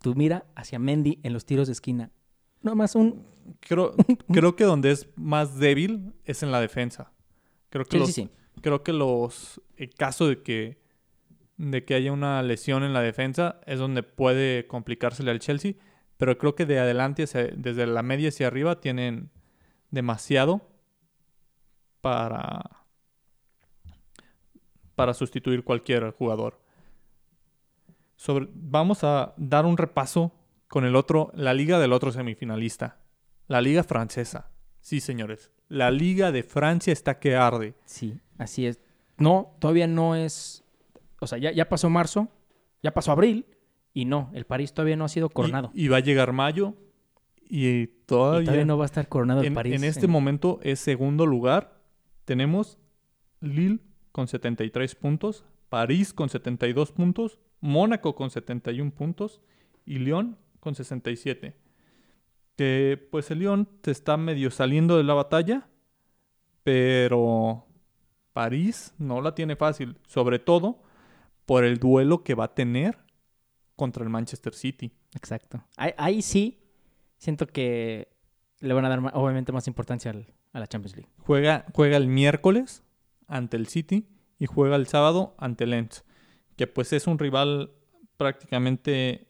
[0.00, 2.10] tú mira hacia Mendy en los tiros de esquina.
[2.62, 3.26] No más un
[3.60, 3.94] Creo,
[4.32, 7.12] creo que donde es más débil es en la defensa.
[7.68, 8.60] Creo que Chelsea los, sí.
[8.62, 10.82] creo que los en caso de que
[11.56, 15.74] de que haya una lesión en la defensa es donde puede complicársele al Chelsea,
[16.16, 19.30] pero creo que de adelante hacia- desde la media hacia arriba tienen
[19.90, 20.68] demasiado
[22.00, 22.83] para
[24.94, 26.60] para sustituir cualquier jugador.
[28.16, 30.32] Sobre, vamos a dar un repaso
[30.68, 32.98] con el otro, la liga del otro semifinalista,
[33.48, 34.50] la liga francesa.
[34.80, 37.74] Sí, señores, la liga de Francia está que arde.
[37.84, 38.80] Sí, así es.
[39.18, 40.64] No, todavía no es.
[41.20, 42.28] O sea, ya, ya pasó marzo,
[42.82, 43.46] ya pasó abril,
[43.92, 45.70] y no, el París todavía no ha sido coronado.
[45.74, 46.74] Y, y va a llegar mayo
[47.48, 49.74] y Y todavía, todavía no va a estar coronado el en, París.
[49.74, 51.80] en este momento es segundo lugar.
[52.24, 52.78] Tenemos
[53.40, 53.80] Lille
[54.14, 59.40] con 73 puntos, París con 72 puntos, Mónaco con 71 puntos
[59.84, 61.56] y Lyon con 67.
[62.54, 65.66] Que pues el Lyon te está medio saliendo de la batalla,
[66.62, 67.66] pero
[68.32, 70.82] París no la tiene fácil, sobre todo
[71.46, 72.98] por el duelo que va a tener
[73.76, 74.92] contra el Manchester City.
[75.14, 75.64] Exacto.
[75.76, 76.60] Ahí, ahí sí
[77.18, 78.08] siento que
[78.60, 81.10] le van a dar obviamente más importancia al- a la Champions League.
[81.18, 82.84] Juega, juega el miércoles
[83.26, 84.06] ante el City
[84.38, 86.04] y juega el sábado ante el Lens,
[86.56, 87.72] que pues es un rival
[88.16, 89.28] prácticamente...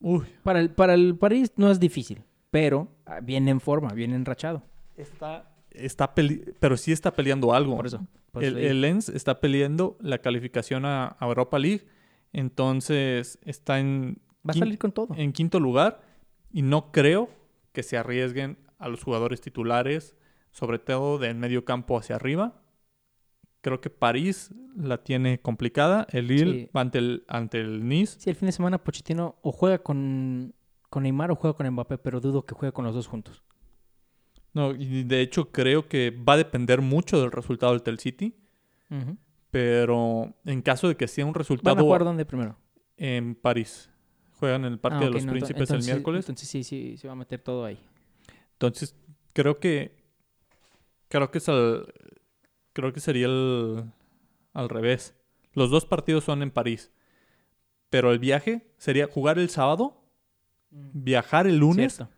[0.00, 4.16] Uy, Para el, para el París no es difícil, pero ah, viene en forma, viene
[4.16, 4.62] enrachado.
[4.96, 7.76] está, está pele- pero sí está peleando algo.
[7.76, 8.06] Por eso.
[8.40, 11.86] el, Lens está peleando la calificación a, a Europa League,
[12.32, 15.14] entonces está en, Va a salir con todo.
[15.16, 16.00] en quinto lugar
[16.50, 17.28] y no creo
[17.72, 20.16] que se arriesguen a los jugadores titulares,
[20.50, 22.62] sobre todo del medio campo hacia arriba.
[23.62, 26.06] Creo que París la tiene complicada.
[26.10, 26.70] El Lille Sí.
[26.74, 28.18] va ante el, ante el Nice.
[28.18, 30.54] Sí, el fin de semana Pochettino o juega con,
[30.88, 33.42] con Neymar o juega con Mbappé, pero dudo que juegue con los dos juntos.
[34.54, 38.34] No, y de hecho creo que va a depender mucho del resultado del Tel City.
[39.50, 42.56] Pero en caso de que sea un ¿Van a resultado jugar dónde primero?
[42.96, 43.90] en París.
[44.38, 46.24] Juegan en el Parque Ah, de los no, Príncipes entonces- el miércoles.
[46.28, 47.78] Entonces sí, sí, se va a meter todo ahí.
[48.52, 48.94] Entonces,
[49.32, 49.99] creo que.
[51.10, 51.92] Creo que es al.
[52.72, 53.84] Creo que sería el.
[54.54, 55.14] Al revés.
[55.52, 56.92] Los dos partidos son en París.
[57.90, 60.04] Pero el viaje sería jugar el sábado,
[60.70, 62.14] viajar el lunes Cierto.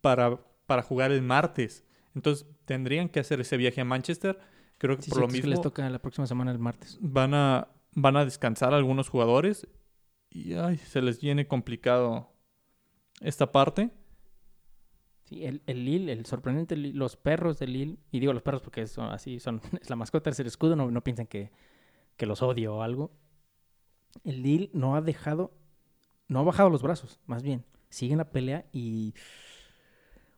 [0.00, 1.84] para, para jugar el martes.
[2.14, 4.38] Entonces, tendrían que hacer ese viaje a Manchester.
[4.78, 6.96] Creo que Sí, por lo mismo les toca la próxima semana el martes.
[7.02, 9.66] van a, van a descansar algunos jugadores.
[10.30, 12.32] Y ay, se les viene complicado
[13.20, 13.90] esta parte.
[15.28, 18.62] Sí, el, el Lille, el sorprendente Lille, los perros del Lille, y digo los perros
[18.62, 21.50] porque son así, son, es la mascota, es el escudo, no, no piensen que,
[22.16, 23.10] que los odio o algo.
[24.24, 25.52] El Lille no ha dejado,
[26.28, 27.66] no ha bajado los brazos, más bien.
[27.90, 29.12] Sigue en la pelea y...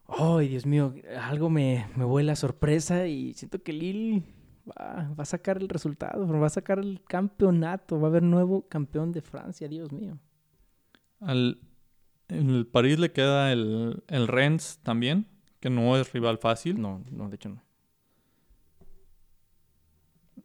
[0.09, 0.93] ¡Ay, Dios mío!
[1.20, 4.24] Algo me, me vuela sorpresa y siento que Lille
[4.68, 8.66] va, va a sacar el resultado, va a sacar el campeonato, va a haber nuevo
[8.66, 10.18] campeón de Francia, Dios mío.
[11.20, 11.61] Al,
[12.31, 15.26] en el París le queda el, el Rennes también,
[15.61, 16.81] que no es rival fácil.
[16.81, 17.62] No, no, de hecho no.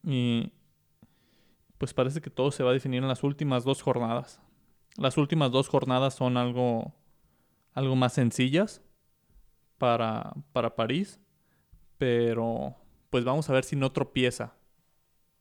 [0.03, 0.51] Y
[1.77, 4.41] pues parece que todo se va a definir en las últimas dos jornadas.
[4.97, 6.93] Las últimas dos jornadas son algo,
[7.73, 8.81] algo más sencillas
[9.77, 11.19] para, para París,
[11.97, 12.75] pero
[13.09, 14.55] pues vamos a ver si no tropieza.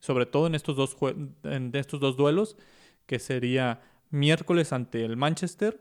[0.01, 0.97] Sobre todo en estos dos,
[1.45, 2.57] en estos dos duelos,
[3.07, 3.81] que sería
[4.11, 5.81] miércoles ante el Manchester,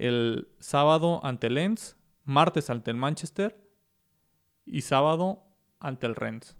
[0.00, 3.60] el sábado ante el Lens, martes ante el Manchester
[4.64, 5.44] y sábado
[5.78, 6.56] ante el Rennes.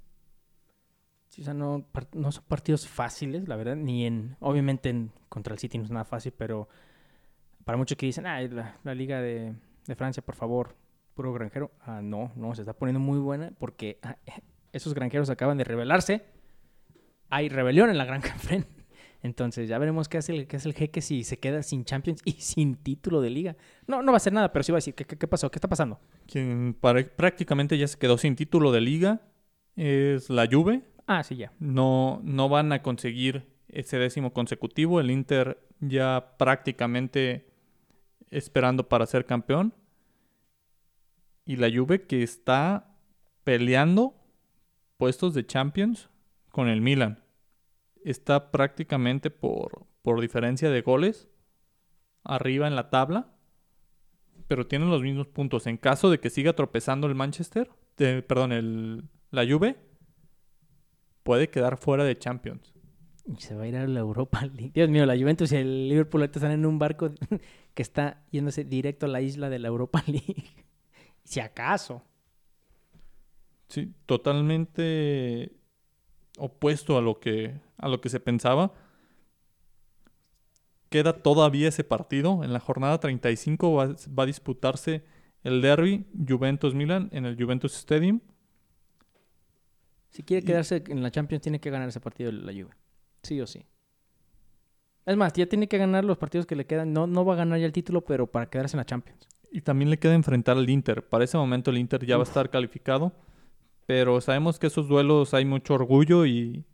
[1.28, 5.78] Sí, no, no son partidos fáciles, la verdad, ni en, obviamente en, contra el City
[5.78, 6.68] no es nada fácil, pero
[7.64, 9.54] para muchos que dicen, ah, la, la Liga de,
[9.86, 10.76] de Francia, por favor,
[11.14, 14.16] puro granjero, ah, no, no, se está poniendo muy buena porque ah,
[14.72, 16.26] esos granjeros acaban de rebelarse,
[17.30, 18.66] hay rebelión en la Granja Fren,
[19.22, 22.22] entonces ya veremos qué hace el, qué hace el jeque si se queda sin Champions
[22.24, 23.56] y sin título de Liga.
[23.86, 25.50] No, no va a hacer nada, pero sí va a decir, ¿qué, qué, qué pasó?
[25.50, 26.00] ¿Qué está pasando?
[26.26, 29.20] Quien prácticamente ya se quedó sin título de liga
[29.76, 30.82] es la Juve.
[31.06, 31.52] Ah, sí, ya.
[31.58, 35.00] No, no van a conseguir ese décimo consecutivo.
[35.00, 37.46] El Inter ya prácticamente
[38.30, 39.74] esperando para ser campeón.
[41.44, 42.94] Y la Juve que está
[43.44, 44.14] peleando
[44.98, 46.10] puestos de Champions
[46.50, 47.22] con el Milan.
[48.04, 51.28] Está prácticamente por, por diferencia de goles
[52.24, 53.32] arriba en la tabla.
[54.46, 55.66] Pero tienen los mismos puntos.
[55.66, 59.76] En caso de que siga tropezando el Manchester, eh, perdón, el, la Juve,
[61.22, 62.74] puede quedar fuera de Champions.
[63.26, 64.72] Y se va a ir a la Europa League.
[64.74, 67.10] Dios mío, la Juventus y el Liverpool ahorita están en un barco
[67.74, 70.44] que está yéndose directo a la isla de la Europa League.
[71.24, 72.02] Si acaso.
[73.68, 75.52] Sí, totalmente
[76.38, 78.72] opuesto a lo que a lo que se pensaba.
[80.88, 82.42] Queda todavía ese partido.
[82.42, 85.04] En la jornada 35 va, va a disputarse
[85.44, 88.20] el derby Juventus-Milan en el Juventus Stadium.
[90.10, 92.74] Si quiere Y- quedarse en la Champions, tiene que ganar ese partido la Juve.
[93.22, 93.64] Sí o sí.
[95.06, 96.92] Es más, ya tiene que ganar los partidos que le quedan.
[96.92, 99.28] No, no va a ganar ya el título, pero para quedarse en la Champions.
[99.52, 101.08] Y también le queda enfrentar al Inter.
[101.08, 103.12] Para ese momento el Inter ya va a estar calificado.
[103.86, 106.64] Pero sabemos que esos duelos hay mucho orgullo y.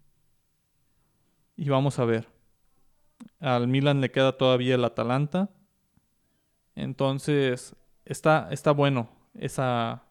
[1.57, 2.28] Y vamos a ver.
[3.40, 5.50] Al Milan le queda todavía el Atalanta.
[6.74, 10.04] Entonces, está, está bueno esa,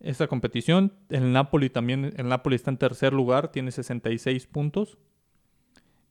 [0.00, 0.92] esa competición.
[1.08, 2.12] El Napoli también.
[2.16, 4.98] El Napoli está en tercer lugar, tiene 66 puntos.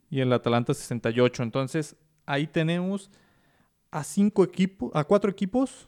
[0.10, 1.44] Y el Atalanta 68.
[1.44, 3.12] Entonces, ahí tenemos
[3.92, 5.88] a cinco equipos, a cuatro equipos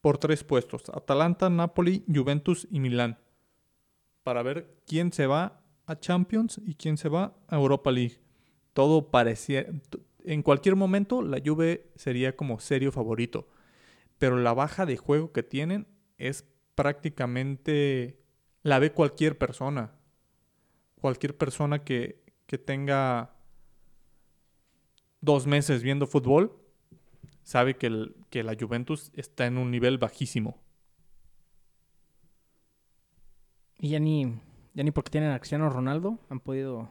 [0.00, 0.88] por tres puestos.
[0.90, 3.18] Atalanta, Napoli, Juventus y Milán.
[4.22, 5.57] Para ver quién se va
[5.88, 8.20] a Champions y quién se va a Europa League.
[8.72, 9.66] Todo parecía...
[10.24, 13.48] En cualquier momento la Juve sería como serio favorito.
[14.18, 15.86] Pero la baja de juego que tienen
[16.18, 18.20] es prácticamente...
[18.62, 19.92] La ve cualquier persona.
[21.00, 23.34] Cualquier persona que, que tenga
[25.20, 26.56] dos meses viendo fútbol
[27.42, 30.60] sabe que, el- que la Juventus está en un nivel bajísimo.
[33.78, 34.00] Y ya
[34.78, 36.88] ya ni porque tienen a Cristiano Ronaldo han podido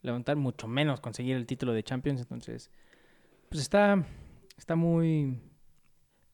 [0.00, 2.20] levantar, mucho menos conseguir el título de Champions.
[2.20, 2.70] Entonces,
[3.48, 4.06] pues está,
[4.56, 5.40] está muy,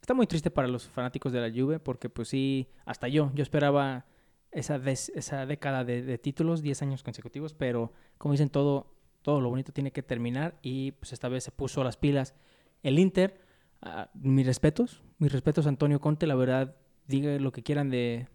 [0.02, 3.42] está muy triste para los fanáticos de la Juve porque pues sí, hasta yo, yo
[3.42, 4.04] esperaba
[4.50, 9.72] esa, esa década de, títulos, 10 años consecutivos, pero como dicen, todo, todo lo bonito
[9.72, 12.34] tiene que terminar y pues esta vez se puso las pilas
[12.82, 13.40] el Inter.
[13.80, 16.76] ah, mis respetos, mis respetos a Antonio Conte, la verdad,
[17.06, 18.28] diga lo que quieran de,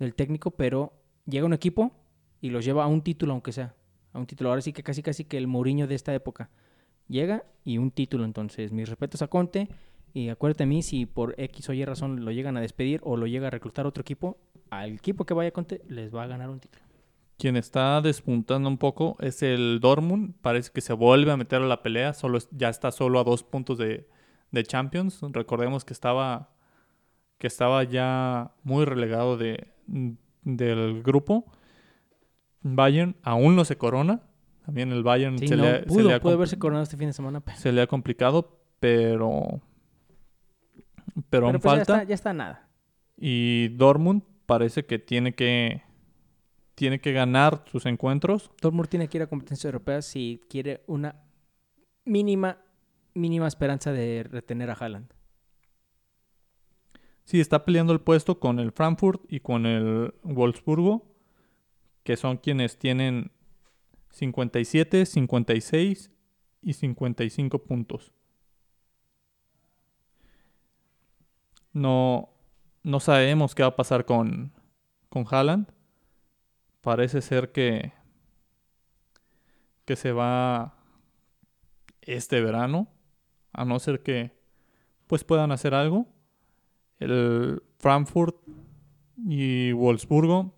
[0.00, 1.92] del técnico, pero llega un equipo
[2.40, 3.74] y los lleva a un título, aunque sea.
[4.12, 4.50] a un título.
[4.50, 6.50] Ahora sí que casi casi que el Mourinho de esta época
[7.08, 8.24] llega y un título.
[8.24, 9.68] Entonces, mis respetos a Conte.
[10.14, 13.16] Y acuérdate a mí, si por X o Y razón lo llegan a despedir o
[13.16, 14.36] lo llega a reclutar otro equipo,
[14.68, 16.84] al equipo que vaya a Conte les va a ganar un título.
[17.38, 20.34] Quien está despuntando un poco es el Dortmund.
[20.42, 22.12] Parece que se vuelve a meter a la pelea.
[22.12, 24.06] Solo ya está solo a dos puntos de,
[24.50, 25.20] de Champions.
[25.22, 26.50] Recordemos que estaba,
[27.38, 29.72] que estaba ya muy relegado de,
[30.42, 31.44] del grupo.
[32.62, 34.22] Bayern aún no se corona.
[34.64, 36.58] También el Bayern Sí, se, no, le, ha- se pudo, le ha pudo compl- haberse
[36.58, 37.40] coronado este fin de semana.
[37.40, 39.60] Pero, se le ha complicado, pero,
[41.30, 41.80] pero, aún pero pues ya falta.
[41.82, 42.68] está, ya está nada.
[43.16, 45.82] Y Dortmund parece que tiene que
[46.74, 48.50] tiene que ganar sus encuentros.
[48.60, 51.16] Dortmund tiene que ir a competencias europeas si quiere una
[52.04, 52.58] mínima,
[53.14, 55.12] mínima esperanza de retener a Haaland.
[57.32, 61.16] Sí, está peleando el puesto con el Frankfurt y con el Wolfsburgo,
[62.04, 63.32] que son quienes tienen
[64.10, 66.10] 57, 56
[66.60, 68.12] y 55 puntos.
[71.72, 72.28] No,
[72.82, 74.52] no sabemos qué va a pasar con,
[75.08, 75.72] con Haaland.
[76.82, 77.94] Parece ser que,
[79.86, 80.74] que se va
[82.02, 82.88] este verano,
[83.54, 84.36] a no ser que
[85.06, 86.11] pues puedan hacer algo.
[87.02, 88.36] El Frankfurt
[89.16, 90.54] y Wolfsburgo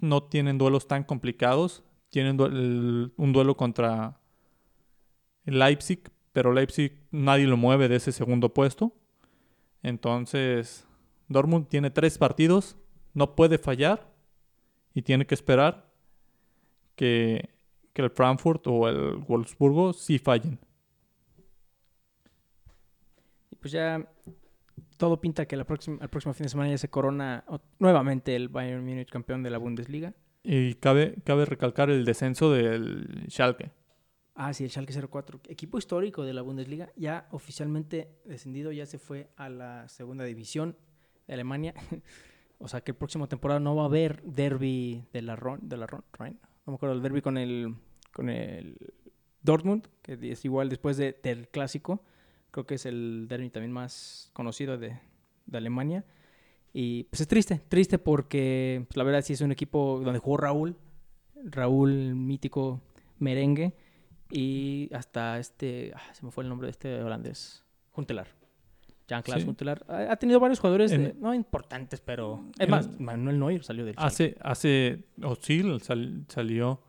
[0.00, 1.84] no tienen duelos tan complicados.
[2.10, 4.20] Tienen un duelo contra
[5.44, 8.92] Leipzig, pero Leipzig nadie lo mueve de ese segundo puesto.
[9.84, 10.84] Entonces,
[11.28, 12.76] Dortmund tiene tres partidos,
[13.12, 14.12] no puede fallar
[14.94, 15.92] y tiene que esperar
[16.96, 17.50] que,
[17.92, 20.58] que el Frankfurt o el Wolfsburgo sí fallen.
[23.60, 24.08] Pues ya
[24.96, 27.44] todo pinta que la próxima, el próximo fin de semana ya se corona
[27.78, 30.14] nuevamente el Bayern Múnich campeón de la Bundesliga.
[30.42, 33.70] Y cabe, cabe recalcar el descenso del Schalke.
[34.34, 38.98] Ah, sí, el Schalke 04, equipo histórico de la Bundesliga, ya oficialmente descendido, ya se
[38.98, 40.76] fue a la segunda división
[41.26, 41.72] de Alemania.
[42.58, 45.76] o sea que el próximo temporada no va a haber derby de la Ron, de
[45.76, 46.38] la Ron, Rhein.
[46.66, 47.74] No me acuerdo el derby con el
[48.12, 48.76] con el
[49.42, 52.02] Dortmund, que es igual después de- del clásico.
[52.54, 54.96] Creo que es el derby también más conocido de,
[55.46, 56.04] de Alemania.
[56.72, 60.36] Y pues es triste, triste porque pues, la verdad sí es un equipo donde jugó
[60.36, 60.76] Raúl,
[61.44, 62.80] Raúl mítico
[63.18, 63.74] merengue
[64.30, 67.64] y hasta este, ah, se me fue el nombre de este holandés,
[67.96, 68.28] Huntelaar.
[69.08, 69.48] Jean-Claude Sí.
[69.48, 69.84] Huntelaar.
[69.88, 72.44] Ha, ha tenido varios jugadores, En- de- no importantes, pero...
[72.58, 73.94] Es más, Manuel Neuer salió del.
[73.98, 76.80] Hace, hace, o sí, sal- salió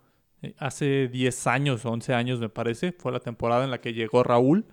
[0.41, 4.23] eh, hace 10 años, 11 años me parece, fue la temporada en la que llegó
[4.23, 4.65] Raúl,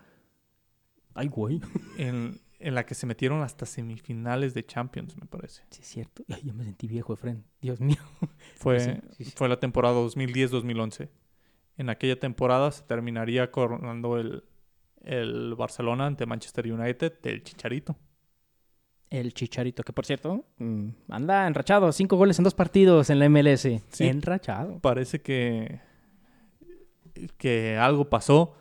[1.15, 1.61] Ay, güey.
[1.99, 5.63] en, en la que se metieron hasta semifinales de Champions, me parece.
[5.71, 6.25] Sí, es cierto.
[6.29, 7.45] Ay, ya me sentí viejo, Efren.
[7.61, 7.99] Dios mío.
[8.57, 9.33] Fue, sí, sí, sí.
[9.37, 11.09] fue la temporada 2010-2011.
[11.79, 14.45] En aquella temporada se terminaría coronando el,
[15.03, 17.97] el Barcelona ante Manchester United del Chicharito.
[19.11, 21.93] El Chicharito, que por cierto, mm, anda enrachado.
[21.93, 23.69] Cinco goles en dos partidos en la MLS.
[23.89, 24.07] Sí.
[24.07, 24.79] Enrachado.
[24.81, 25.81] Parece que,
[27.37, 28.55] que algo pasó,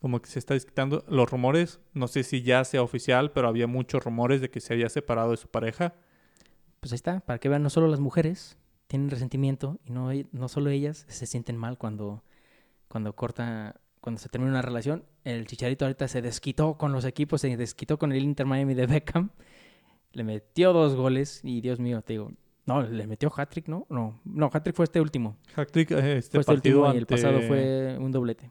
[0.00, 3.66] como que se está discutiendo los rumores, no sé si ya sea oficial, pero había
[3.66, 5.94] muchos rumores de que se había separado de su pareja.
[6.80, 10.48] Pues ahí está, para que vean, no solo las mujeres tienen resentimiento y no, no
[10.48, 12.22] solo ellas se sienten mal cuando,
[12.88, 15.04] cuando corta, cuando se termina una relación.
[15.24, 18.86] El Chicharito ahorita se desquitó con los equipos, se desquitó con el Inter Miami de
[18.86, 19.30] Beckham.
[20.12, 22.32] Le metió dos goles y Dios mío, te digo,
[22.64, 23.86] no, le metió hat-trick, ¿no?
[23.90, 25.36] No, no, hat-trick fue este último.
[25.54, 28.50] Hat-trick, eh, este fue este partido último y el pasado fue un doblete.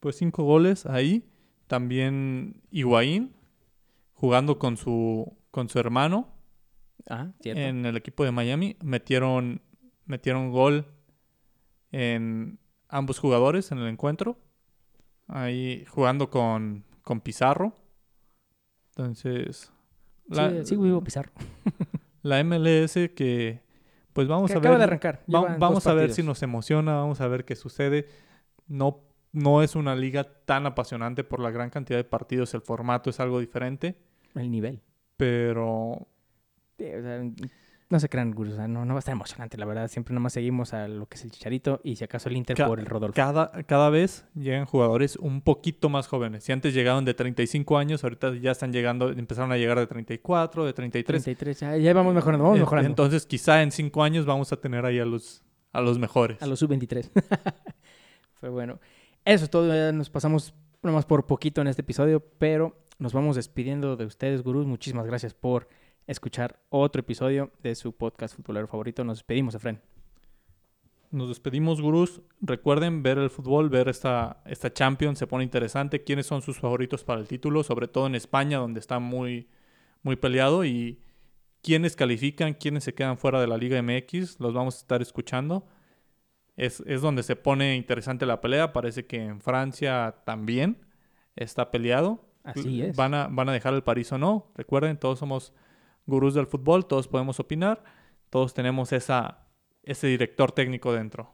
[0.00, 1.24] Pues cinco goles ahí.
[1.66, 3.32] También Higuaín
[4.14, 6.28] jugando con su, con su hermano
[7.08, 7.60] Ah, cierto.
[7.62, 8.76] en el equipo de Miami.
[8.82, 9.62] Metieron,
[10.06, 10.86] metieron gol
[11.92, 14.38] en ambos jugadores en el encuentro.
[15.28, 17.72] Ahí jugando con, con Pizarro.
[18.96, 19.72] Entonces,
[20.28, 21.30] la, sí, sí, vivo Pizarro.
[22.22, 23.62] la MLS que
[24.12, 24.78] pues vamos Que a acaba ver.
[24.80, 25.24] de arrancar.
[25.32, 26.16] Va- vamos a ver partidos.
[26.16, 28.06] si nos emociona, vamos a ver qué sucede.
[28.66, 29.00] No,
[29.32, 33.20] no es una liga tan apasionante por la gran cantidad de partidos, el formato es
[33.20, 33.96] algo diferente,
[34.34, 34.80] El nivel.
[35.16, 36.06] pero
[36.78, 37.22] Sí, o sea,
[37.90, 39.88] no se crean, gurús, o sea, no, no va a estar emocionante, la verdad.
[39.88, 42.66] Siempre nomás seguimos a lo que es el Chicharito y si acaso el Inter Ca-
[42.68, 43.14] por el Rodolfo.
[43.16, 46.44] cada, cada vez llegan jugadores un poquito más jóvenes.
[46.44, 50.64] Si antes llegaban de 35 años, ahorita ya están llegando, empezaron a llegar de 34,
[50.64, 51.22] de 33.
[51.24, 52.88] 33, ya, ya vamos mejorando, vamos mejorando.
[52.88, 56.40] Entonces, quizá en 5 años vamos a tener ahí a los, a los mejores.
[56.40, 57.10] a los sub-23.
[58.34, 58.78] Fue bueno.
[59.30, 63.36] Eso es todo, ya nos pasamos nomás por poquito en este episodio, pero nos vamos
[63.36, 64.66] despidiendo de ustedes, gurús.
[64.66, 65.68] Muchísimas gracias por
[66.08, 69.04] escuchar otro episodio de su podcast futbolero favorito.
[69.04, 69.80] Nos despedimos, Efren.
[71.12, 72.22] Nos despedimos, gurús.
[72.40, 76.02] Recuerden ver el fútbol, ver esta, esta Champions, se pone interesante.
[76.02, 77.62] ¿Quiénes son sus favoritos para el título?
[77.62, 79.46] Sobre todo en España, donde está muy,
[80.02, 80.64] muy peleado.
[80.64, 80.98] Y
[81.62, 85.68] quiénes califican, quiénes se quedan fuera de la Liga MX, los vamos a estar escuchando.
[86.60, 88.74] Es, es donde se pone interesante la pelea.
[88.74, 90.76] Parece que en Francia también
[91.34, 92.28] está peleado.
[92.44, 92.96] Así es.
[92.96, 94.52] ¿Van a, van a dejar el París o no?
[94.54, 95.54] Recuerden, todos somos
[96.06, 97.82] gurús del fútbol, todos podemos opinar,
[98.28, 99.46] todos tenemos esa,
[99.82, 101.30] ese director técnico dentro.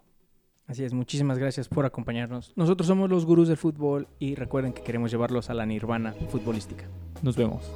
[0.68, 2.52] Así es, muchísimas gracias por acompañarnos.
[2.56, 6.84] Nosotros somos los gurús del fútbol y recuerden que queremos llevarlos a la nirvana futbolística.
[7.22, 7.68] Nos vemos.